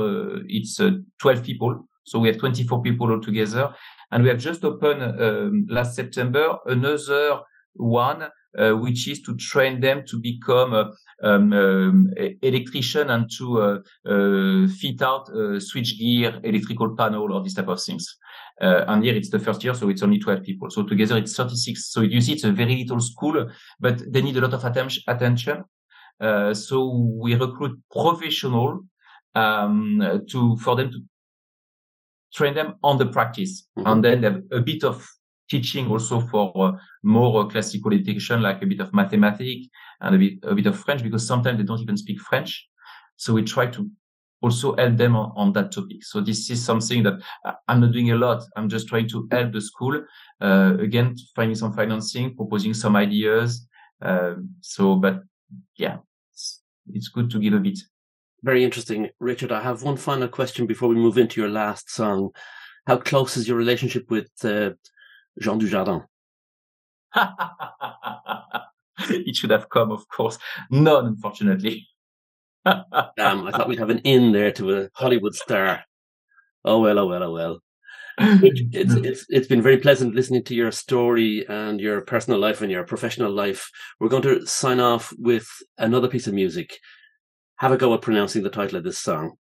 it's 0.47 0.79
uh, 0.79 0.91
12 1.21 1.43
people. 1.43 1.87
So 2.05 2.19
we 2.19 2.27
have 2.27 2.37
24 2.37 2.81
people 2.81 3.11
altogether, 3.11 3.73
and 4.13 4.23
we 4.23 4.29
have 4.29 4.37
just 4.37 4.63
opened 4.63 5.01
um, 5.01 5.65
last 5.69 5.95
September 5.95 6.57
another 6.67 7.39
one, 7.73 8.29
uh, 8.59 8.71
which 8.73 9.07
is 9.07 9.23
to 9.23 9.35
train 9.37 9.79
them 9.79 10.03
to 10.05 10.19
become 10.19 10.73
a 10.73 10.91
um, 11.23 11.51
um, 11.51 12.09
electrician 12.43 13.09
and 13.09 13.27
to 13.39 13.59
uh, 13.59 13.79
uh, 14.07 14.67
fit 14.67 15.01
out 15.01 15.27
uh, 15.29 15.59
switch 15.59 15.97
gear, 15.97 16.39
electrical 16.43 16.95
panel, 16.95 17.33
or 17.33 17.43
this 17.43 17.55
type 17.55 17.69
of 17.69 17.81
things. 17.81 18.17
Uh, 18.61 18.85
and 18.87 19.03
here 19.03 19.15
it's 19.15 19.31
the 19.31 19.39
first 19.39 19.63
year, 19.63 19.73
so 19.73 19.89
it's 19.89 20.03
only 20.03 20.19
12 20.19 20.43
people. 20.43 20.69
So 20.69 20.83
together 20.83 21.17
it's 21.17 21.35
36. 21.35 21.91
So 21.91 22.01
you 22.01 22.21
see, 22.21 22.33
it's 22.33 22.43
a 22.43 22.51
very 22.51 22.75
little 22.75 22.99
school, 22.99 23.49
but 23.79 23.99
they 24.11 24.21
need 24.21 24.37
a 24.37 24.41
lot 24.41 24.53
of 24.53 24.63
atten- 24.63 25.01
attention. 25.07 25.63
Uh, 26.19 26.53
so 26.53 27.17
we 27.19 27.33
recruit 27.33 27.79
professional 27.89 28.81
um, 29.33 30.21
to 30.29 30.55
for 30.57 30.75
them 30.75 30.91
to 30.91 30.99
train 32.33 32.53
them 32.53 32.75
on 32.83 32.97
the 32.97 33.05
practice, 33.05 33.67
Mhm. 33.77 33.91
and 33.91 34.03
then 34.03 34.23
have 34.23 34.41
a 34.51 34.59
bit 34.61 34.83
of 34.83 35.07
teaching 35.49 35.87
also 35.91 36.19
for 36.19 36.51
uh, 36.55 36.71
more 37.03 37.41
uh, 37.41 37.45
classical 37.47 37.93
education, 37.93 38.41
like 38.41 38.61
a 38.63 38.65
bit 38.65 38.79
of 38.79 38.93
mathematics 38.93 39.67
and 40.01 40.15
a 40.15 40.17
bit 40.17 40.33
a 40.43 40.55
bit 40.55 40.67
of 40.67 40.77
French, 40.77 41.03
because 41.03 41.27
sometimes 41.27 41.57
they 41.57 41.63
don't 41.65 41.81
even 41.81 41.97
speak 41.97 42.19
French. 42.19 42.67
So 43.17 43.33
we 43.33 43.43
try 43.43 43.67
to 43.67 43.89
also 44.41 44.75
help 44.75 44.97
them 44.97 45.15
on, 45.15 45.31
on 45.35 45.53
that 45.53 45.71
topic. 45.71 46.03
So 46.03 46.19
this 46.21 46.49
is 46.49 46.65
something 46.65 47.03
that 47.03 47.21
I'm 47.67 47.79
not 47.79 47.91
doing 47.93 48.11
a 48.11 48.15
lot. 48.15 48.43
I'm 48.57 48.67
just 48.67 48.87
trying 48.87 49.07
to 49.09 49.27
help 49.31 49.53
the 49.53 49.61
school 49.61 50.03
uh, 50.41 50.73
again, 50.79 51.15
finding 51.35 51.55
some 51.55 51.73
financing, 51.73 52.35
proposing 52.35 52.73
some 52.73 52.95
ideas. 52.97 53.67
Um, 54.01 54.49
so, 54.59 54.95
but 54.95 55.21
yeah, 55.77 55.97
it's, 56.33 56.61
it's 56.87 57.07
good 57.07 57.29
to 57.31 57.39
give 57.39 57.53
a 57.53 57.59
bit. 57.59 57.79
Very 58.43 58.63
interesting. 58.63 59.09
Richard, 59.19 59.51
I 59.53 59.61
have 59.61 59.83
one 59.83 59.95
final 59.95 60.27
question 60.27 60.67
before 60.67 60.89
we 60.89 60.95
move 60.95 61.17
into 61.17 61.39
your 61.39 61.49
last 61.49 61.89
song. 61.89 62.31
How 62.85 62.97
close 62.97 63.37
is 63.37 63.47
your 63.47 63.55
relationship 63.57 64.11
with 64.11 64.29
uh, 64.43 64.71
Jean 65.39 65.59
Dujardin? 65.59 66.03
it 69.09 69.35
should 69.35 69.51
have 69.51 69.69
come, 69.69 69.91
of 69.91 70.07
course. 70.09 70.37
None, 70.69 71.05
unfortunately. 71.05 71.87
Damn, 72.65 73.47
I 73.47 73.51
thought 73.51 73.69
we'd 73.69 73.79
have 73.79 73.89
an 73.89 73.99
in 73.99 74.33
there 74.33 74.51
to 74.51 74.77
a 74.77 74.89
Hollywood 74.93 75.35
star. 75.35 75.83
Oh 76.65 76.79
well, 76.79 76.99
oh 76.99 77.07
well, 77.07 77.23
oh 77.23 77.31
well. 77.31 77.59
It's, 78.19 78.93
it's, 78.93 79.25
it's 79.29 79.47
been 79.47 79.61
very 79.63 79.77
pleasant 79.77 80.13
listening 80.13 80.43
to 80.43 80.53
your 80.53 80.71
story 80.71 81.47
and 81.49 81.81
your 81.81 82.01
personal 82.01 82.39
life 82.39 82.61
and 82.61 82.71
your 82.71 82.83
professional 82.83 83.31
life. 83.31 83.67
We're 83.99 84.09
going 84.09 84.21
to 84.23 84.45
sign 84.45 84.79
off 84.79 85.11
with 85.17 85.47
another 85.79 86.07
piece 86.07 86.27
of 86.27 86.35
music. 86.35 86.77
Have 87.63 87.71
a 87.71 87.77
go 87.77 87.93
at 87.93 88.01
pronouncing 88.01 88.43
the 88.43 88.49
title 88.49 88.77
of 88.77 88.83
this 88.83 88.99
song. 88.99 89.37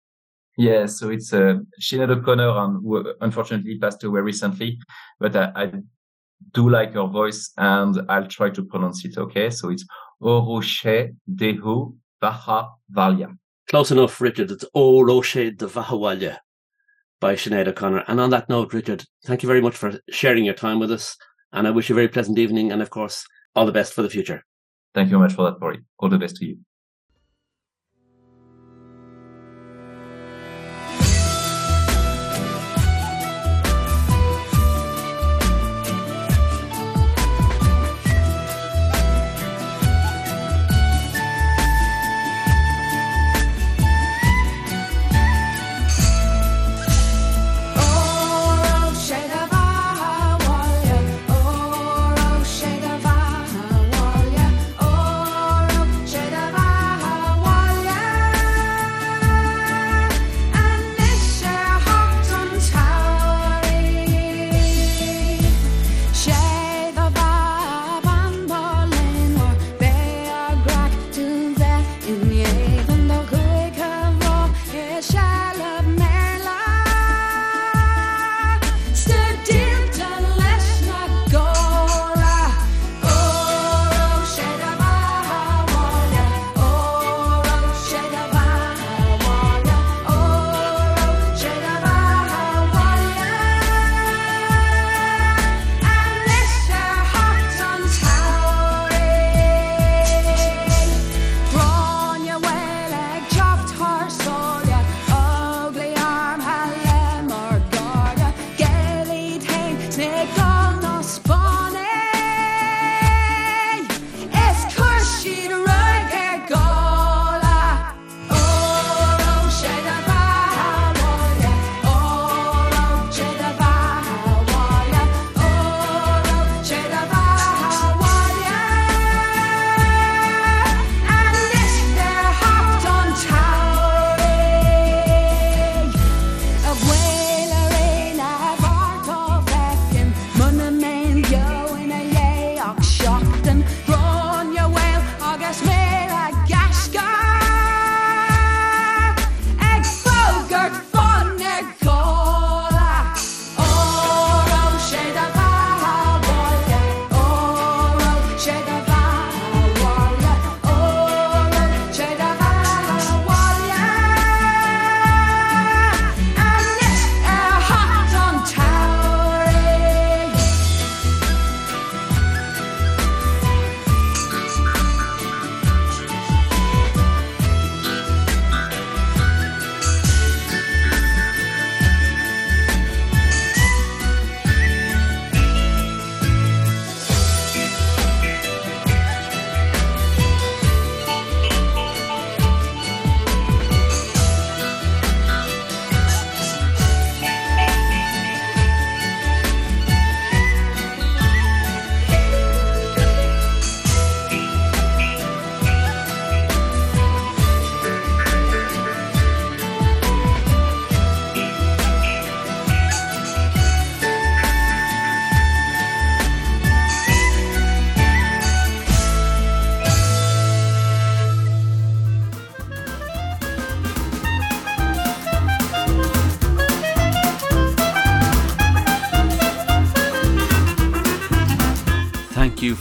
Yeah, 0.56 0.86
so 0.86 1.10
it's 1.10 1.34
uh, 1.34 1.56
Sinead 1.78 2.08
O'Connor, 2.08 2.48
and 2.48 2.82
who 2.82 3.12
unfortunately 3.20 3.78
passed 3.78 4.02
away 4.04 4.22
recently, 4.22 4.78
but 5.20 5.36
I, 5.36 5.52
I 5.54 5.72
do 6.54 6.70
like 6.70 6.94
her 6.94 7.04
voice, 7.08 7.52
and 7.58 8.00
I'll 8.08 8.26
try 8.26 8.48
to 8.48 8.64
pronounce 8.64 9.04
it. 9.04 9.18
Okay, 9.18 9.50
so 9.50 9.68
it's 9.68 9.84
Oroche 10.22 11.14
Dehu 11.30 11.94
Baha 12.18 12.70
Valia. 12.90 13.36
Close 13.68 13.90
enough, 13.90 14.18
Richard. 14.18 14.50
It's 14.50 14.64
O 14.74 15.02
Roche 15.02 15.34
de 15.54 15.66
Vahawalya 15.66 16.38
by 17.20 17.34
Sinead 17.34 17.68
O'Connor. 17.68 18.04
And 18.08 18.18
on 18.18 18.30
that 18.30 18.48
note, 18.48 18.72
Richard, 18.72 19.04
thank 19.26 19.42
you 19.42 19.46
very 19.46 19.60
much 19.60 19.76
for 19.76 20.00
sharing 20.08 20.46
your 20.46 20.54
time 20.54 20.78
with 20.78 20.90
us. 20.90 21.18
And 21.52 21.68
I 21.68 21.70
wish 21.70 21.90
you 21.90 21.94
a 21.94 22.00
very 22.00 22.08
pleasant 22.08 22.38
evening. 22.38 22.72
And 22.72 22.80
of 22.80 22.88
course, 22.88 23.26
all 23.54 23.66
the 23.66 23.72
best 23.72 23.92
for 23.92 24.00
the 24.00 24.08
future. 24.08 24.42
Thank 24.94 25.10
you 25.10 25.18
very 25.18 25.28
much 25.28 25.34
for 25.34 25.42
that, 25.50 25.60
Corey. 25.60 25.80
All 25.98 26.08
the 26.08 26.16
best 26.16 26.36
to 26.36 26.46
you. 26.46 26.56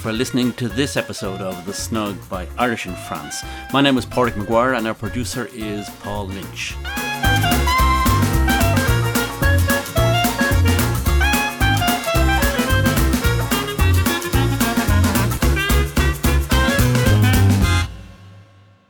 For 0.06 0.14
listening 0.14 0.54
to 0.54 0.68
this 0.68 0.98
episode 0.98 1.42
of 1.42 1.66
The 1.66 1.74
Snug 1.74 2.16
by 2.30 2.48
Irish 2.60 2.86
in 2.86 2.94
France. 2.94 3.44
My 3.74 3.82
name 3.82 3.98
is 3.98 4.06
Páraic 4.06 4.38
Maguire 4.38 4.76
and 4.76 4.86
our 4.86 4.94
producer 4.94 5.50
is 5.52 5.90
Paul 6.02 6.28
Lynch. 6.28 6.76